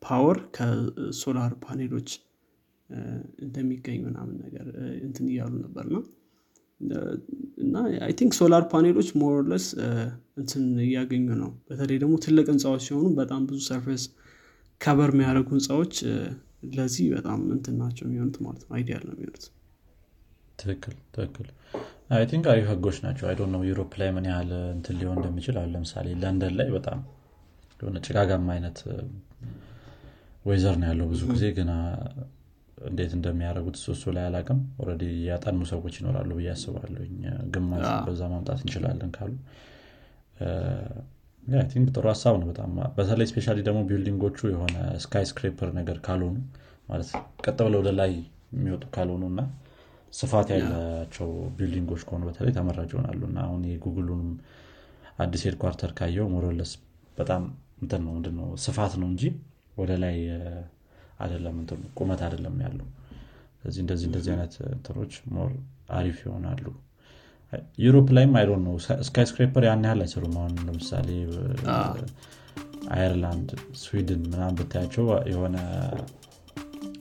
power 0.03 0.39
ከ 0.57 0.84
solar 0.84 1.53
panel 1.65 1.90
ኦች 1.90 2.11
እንደሚገኝ 3.45 3.99
ምናምን 4.07 4.37
ነገር 4.45 4.67
እንትን 5.07 5.27
እያሉ 5.33 5.53
ነበር። 5.65 5.87
ነው 5.95 6.03
እና 7.63 7.75
I 8.07 8.13
think 8.19 8.33
solar 8.39 8.63
panel 8.73 8.93
ኦች 8.93 9.09
more 9.21 9.38
or 9.38 9.47
less 9.47 9.65
እንትን 10.41 10.65
እያገኙ 10.85 11.27
ነው። 11.41 11.51
በተለይ 11.69 11.99
ደግሞ 12.03 12.15
ትልቅ 12.25 12.47
ህንፃዎች 12.53 12.83
ሲሆኑ 12.87 13.07
በጣም 13.19 13.41
ብዙ 13.49 13.59
surface 13.69 14.05
cover 14.81 15.11
የሚያደርጉ 15.15 15.49
ህንፃዎች 15.57 15.95
ለዚህ 16.63 17.07
በጣም 17.15 17.41
እንትን 17.55 17.77
ናቸው 17.83 18.05
የሚሆኑት 18.07 18.37
ማለት 18.45 18.63
ነው። 18.65 18.73
ideal 18.77 19.05
ነው 19.09 19.15
የሚሆኑት። 19.17 19.45
ትክክል 20.59 20.95
ትክክል። 21.17 21.49
I 22.11 22.25
think 22.31 22.45
አሪፍ 22.53 22.67
ህጎች 22.71 22.97
ናቸው። 23.05 23.25
I 23.29 23.37
know 23.55 23.63
Europe 23.69 23.93
ላይ 24.01 24.11
ምን 24.17 24.27
ያህል 24.31 24.51
እንትን 24.75 24.97
ሊሆን 25.01 25.17
እንደሚችል 25.19 25.57
አሁን 25.61 25.73
ለምሳሌ 25.75 26.07
ለንደን 26.23 26.55
ላይ 26.61 26.71
በጣም 26.77 27.01
የሆነ 27.81 27.99
ጭጋጋማ 28.07 28.49
አይነት 28.55 28.79
weather 30.45 30.77
ነው 30.81 30.87
ያለው 30.91 31.07
ብዙ 31.13 31.23
ጊዜ 31.33 31.45
ግን 31.57 31.69
እንዴት 32.89 33.13
እንደሚያደርጉት 33.17 33.77
እሱ 33.93 34.03
ላይ 34.17 34.25
አላቅም 34.29 34.59
already 34.83 35.05
ያጠኑ 35.29 35.63
ሰዎች 35.71 35.95
ይኖራሉ 36.01 36.31
ብዬ 36.39 36.49
አስባለሁ 36.53 37.05
ግማሽ 37.55 37.87
በዛ 38.07 38.21
ማምጣት 38.33 38.61
እንችላለን 38.65 39.11
ካሉ 39.17 39.33
think 41.69 41.89
ጥሩ 41.95 42.05
ሀሳብ 42.11 42.35
ነው 42.41 42.47
በጣም። 42.51 42.71
በተለይ 42.97 43.27
especially 43.31 43.47
ደግሞ 43.61 43.81
building 43.89 44.22
ኦቹ 44.22 44.39
የሆነ 44.53 44.75
skyscraper 45.05 45.71
ነገር 45.79 45.99
ካልሆኑ 46.07 46.37
ማለት 46.89 47.09
ቀጥ 47.45 47.59
ብለው 47.67 47.81
ወደ 47.83 47.91
ላይ 48.01 48.13
የሚወጡ 48.55 48.85
ካልሆኑ 48.95 49.25
እና 49.33 49.41
ስፋት 50.13 50.49
ያላቸው 50.55 51.29
building 51.57 51.87
ኦች 51.87 52.03
ከሆኑ 52.07 52.23
በተለይ 52.29 52.53
ተመራጭ 52.59 52.91
ይሆናሉ። 52.95 53.21
እና 53.31 53.39
አሁን 53.47 53.63
የጉግሉንም 53.71 54.31
አዲስ 55.19 55.43
headquarter 55.49 55.93
ካየው 55.99 56.29
more 56.35 56.50
or 56.50 56.58
less 56.58 56.73
በጣም 57.17 57.43
እንትን 57.83 58.03
ነው 58.07 58.13
ምንድን 58.17 58.35
ነው 58.41 58.49
ስፋት 58.65 58.93
ነው 59.01 59.09
እንጂ 59.13 59.25
ወደ 59.77 59.93
ላይ 60.05 60.17
አይደለም 61.19 61.57
ቁመት 61.99 62.21
አይደለም 62.27 62.57
ያለው። 62.65 62.89
ስለዚህ 63.61 63.81
እንደዚህ 63.85 64.07
እንደዚህ 64.09 64.31
አይነት 64.35 64.55
እንትኖች 64.75 65.15
more 65.35 65.51
አሪፍ 65.93 66.19
ይሆናሉ 66.27 66.65
Europe 67.83 68.09
ላይም 68.17 68.33
I 68.39 68.63
don't 68.67 68.75
know 69.07 69.27
skyscraper 69.29 69.65
ያን 69.67 69.85
ያህል 69.87 70.01
አይሰሩም 70.05 70.35
አሁን 70.41 70.55
ለምሳሌ 70.67 71.09
አየርላንድ 72.95 73.49
ስዊድን 73.81 74.23
ምናምን 74.27 74.57
ብታያቸው 74.59 75.05
የሆነ 75.33 75.57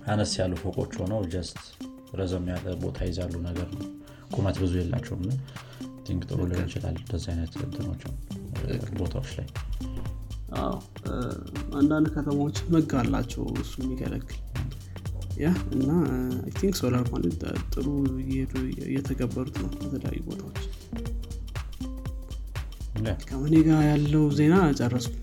አነስ 0.07 0.33
ያሉ 0.39 0.53
ፎቆች 0.61 0.93
ሆነው 1.01 1.21
just 1.33 1.59
ረዘም 2.19 2.45
ያለ 2.51 2.75
ቦታ 2.83 2.97
ይዛሉ። 3.09 3.33
ነገር 3.47 3.67
ነው 3.75 3.87
ቁመት 4.35 4.57
ብዙ 4.63 4.73
የላቸውም። 4.79 5.23
think 6.05 6.21
ጥሩ 6.29 6.39
ሊሆን 6.49 6.67
ይችላል 6.69 6.95
እንደዚህ 6.99 7.29
አይነት 7.33 7.53
እንትኖች 7.65 8.03
ቦታዎች 8.99 9.31
ላይ። 9.37 9.47
አንዳንድ 11.79 12.07
ከተማዎች 12.15 12.57
ህግ 12.67 12.93
አላቸው 13.01 13.45
እሱ 13.63 13.73
የሚከለክል 13.83 14.39
yeah 15.37 15.47
እና 15.75 15.89
think 16.57 16.75
solar 16.79 17.03
panel 17.09 17.33
ጥሩ 17.73 17.85
እየሄዱ 18.21 18.53
እየተገበሩት 18.87 19.55
ነው 19.61 19.69
በተለያዩ 19.83 20.21
ቦታዎች። 20.29 20.59
ከእኔ 23.25 23.55
ጋር 23.67 23.81
ያለው 23.89 24.23
ዜና 24.37 24.55
ጨረስኩ 24.79 25.13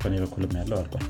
በእኔ 0.00 0.14
በኩልም 0.22 0.54
ያለው 0.60 0.76
አልቋል። 0.80 1.06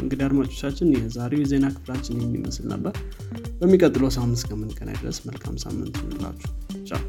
እንግዲህ 0.00 0.24
አድማጮቻችን 0.26 0.88
የዛሬው 0.94 1.42
የዜና 1.42 1.66
ክፍላችን 1.74 2.22
የሚመስል 2.22 2.66
ነበር። 2.72 2.94
በሚቀጥለው 3.60 4.10
ሳምንት 4.16 4.38
እስከምንገናኝ 4.40 4.96
ድረስ 5.02 5.18
መልካም 5.28 5.56
ሳምንት 5.64 5.94
ይሁንላችሁ። 6.00 6.50
ቻው 6.88 7.02